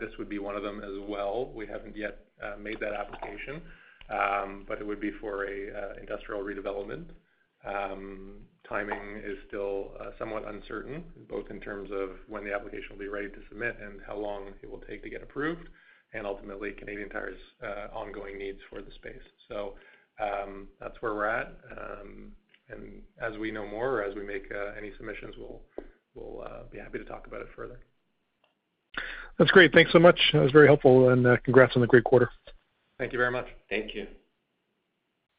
This 0.00 0.10
would 0.18 0.28
be 0.28 0.38
one 0.38 0.56
of 0.56 0.62
them 0.62 0.82
as 0.82 1.08
well. 1.08 1.50
We 1.54 1.66
haven't 1.66 1.96
yet 1.96 2.18
made 2.60 2.78
that 2.80 2.92
application, 2.92 3.60
um, 4.08 4.64
but 4.66 4.80
it 4.80 4.86
would 4.86 5.00
be 5.00 5.10
for 5.20 5.44
a 5.44 5.98
industrial 6.00 6.42
redevelopment. 6.42 7.06
Um, 7.64 8.36
timing 8.68 9.20
is 9.24 9.36
still 9.48 9.92
uh, 10.00 10.10
somewhat 10.18 10.48
uncertain, 10.48 11.04
both 11.28 11.50
in 11.50 11.60
terms 11.60 11.90
of 11.92 12.10
when 12.28 12.44
the 12.44 12.54
application 12.54 12.86
will 12.90 12.98
be 12.98 13.08
ready 13.08 13.28
to 13.28 13.38
submit 13.48 13.76
and 13.82 14.00
how 14.06 14.16
long 14.16 14.48
it 14.62 14.70
will 14.70 14.82
take 14.88 15.02
to 15.02 15.10
get 15.10 15.22
approved, 15.22 15.68
and 16.14 16.26
ultimately 16.26 16.72
Canadian 16.72 17.10
Tire's 17.10 17.38
uh, 17.62 17.94
ongoing 17.94 18.38
needs 18.38 18.60
for 18.70 18.80
the 18.80 18.90
space. 18.92 19.22
So, 19.48 19.74
um, 20.20 20.68
that's 20.80 21.00
where 21.00 21.14
we're 21.14 21.26
at. 21.26 21.54
Um, 21.70 22.32
and 22.68 23.02
as 23.20 23.38
we 23.38 23.50
know 23.50 23.66
more 23.66 23.90
or 23.90 24.02
as 24.04 24.14
we 24.14 24.22
make 24.22 24.44
uh, 24.54 24.72
any 24.78 24.92
submissions, 24.96 25.34
we'll 25.38 25.60
be 26.70 26.78
happy 26.78 26.98
to 26.98 27.04
talk 27.04 27.26
about 27.26 27.40
it 27.40 27.48
further. 27.56 27.80
That's 29.38 29.50
great. 29.50 29.72
Thanks 29.72 29.92
so 29.92 29.98
much. 29.98 30.18
That 30.32 30.42
was 30.42 30.52
very 30.52 30.66
helpful, 30.66 31.08
and 31.08 31.26
congrats 31.44 31.72
on 31.74 31.80
the 31.80 31.88
great 31.88 32.04
quarter. 32.04 32.30
Thank 32.98 33.12
you 33.12 33.18
very 33.18 33.30
much. 33.30 33.46
Thank 33.70 33.94
you. 33.94 34.06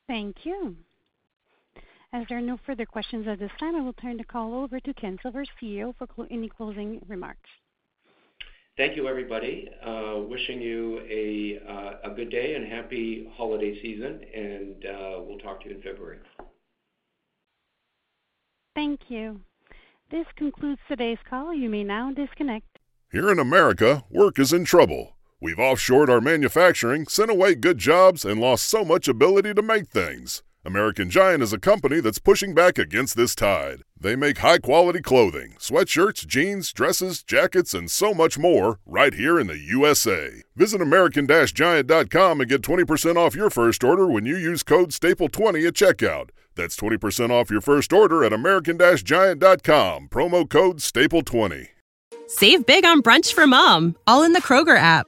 Thank 0.07 0.37
you. 0.43 0.75
As 2.13 2.25
there 2.27 2.37
are 2.37 2.41
no 2.41 2.59
further 2.65 2.85
questions 2.85 3.25
at 3.25 3.39
this 3.39 3.51
time, 3.57 3.73
I 3.73 3.81
will 3.81 3.93
turn 3.93 4.17
the 4.17 4.25
call 4.25 4.53
over 4.53 4.81
to 4.81 4.93
Ken 4.93 5.17
Silver, 5.21 5.45
CEO, 5.61 5.95
for 5.97 6.07
any 6.29 6.49
closing 6.49 7.01
remarks. 7.07 7.49
Thank 8.75 8.97
you, 8.97 9.07
everybody. 9.07 9.69
Uh, 9.85 10.17
wishing 10.27 10.61
you 10.61 10.99
uh, 11.69 12.09
a 12.11 12.13
good 12.13 12.29
day 12.29 12.55
and 12.55 12.69
happy 12.69 13.29
holiday 13.37 13.81
season, 13.81 14.19
and 14.35 14.85
uh, 14.85 15.21
we'll 15.21 15.39
talk 15.39 15.61
to 15.61 15.69
you 15.69 15.75
in 15.75 15.81
February. 15.81 16.17
Thank 18.75 19.01
you. 19.07 19.39
This 20.09 20.25
concludes 20.35 20.81
today's 20.89 21.19
call. 21.29 21.53
You 21.53 21.69
may 21.69 21.83
now 21.85 22.11
disconnect. 22.11 22.79
Here 23.09 23.31
in 23.31 23.39
America, 23.39 24.03
work 24.09 24.37
is 24.37 24.51
in 24.51 24.65
trouble. 24.65 25.15
We've 25.39 25.57
offshored 25.57 26.09
our 26.09 26.21
manufacturing, 26.21 27.07
sent 27.07 27.31
away 27.31 27.55
good 27.55 27.77
jobs, 27.77 28.25
and 28.25 28.41
lost 28.41 28.65
so 28.65 28.83
much 28.83 29.07
ability 29.07 29.53
to 29.53 29.61
make 29.61 29.87
things. 29.87 30.43
American 30.63 31.09
Giant 31.09 31.41
is 31.41 31.53
a 31.53 31.59
company 31.59 31.99
that's 32.01 32.19
pushing 32.19 32.53
back 32.53 32.77
against 32.77 33.17
this 33.17 33.33
tide. 33.33 33.81
They 33.99 34.15
make 34.15 34.37
high-quality 34.37 35.01
clothing, 35.01 35.55
sweatshirts, 35.57 36.27
jeans, 36.27 36.71
dresses, 36.71 37.23
jackets, 37.23 37.73
and 37.73 37.89
so 37.89 38.13
much 38.13 38.37
more 38.37 38.79
right 38.85 39.13
here 39.15 39.39
in 39.39 39.47
the 39.47 39.57
USA. 39.57 40.43
Visit 40.55 40.79
american-giant.com 40.79 42.41
and 42.41 42.49
get 42.49 42.61
20% 42.61 43.15
off 43.15 43.35
your 43.35 43.49
first 43.49 43.83
order 43.83 44.05
when 44.05 44.27
you 44.27 44.37
use 44.37 44.61
code 44.61 44.91
STAPLE20 44.91 45.67
at 45.67 45.73
checkout. 45.73 46.29
That's 46.55 46.75
20% 46.75 47.31
off 47.31 47.49
your 47.49 47.61
first 47.61 47.91
order 47.91 48.23
at 48.23 48.31
american-giant.com, 48.31 50.09
promo 50.09 50.47
code 50.47 50.77
STAPLE20. 50.77 51.69
Save 52.27 52.65
big 52.67 52.85
on 52.85 53.01
brunch 53.01 53.33
for 53.33 53.47
mom, 53.47 53.95
all 54.05 54.21
in 54.21 54.33
the 54.33 54.41
Kroger 54.41 54.77
app. 54.77 55.07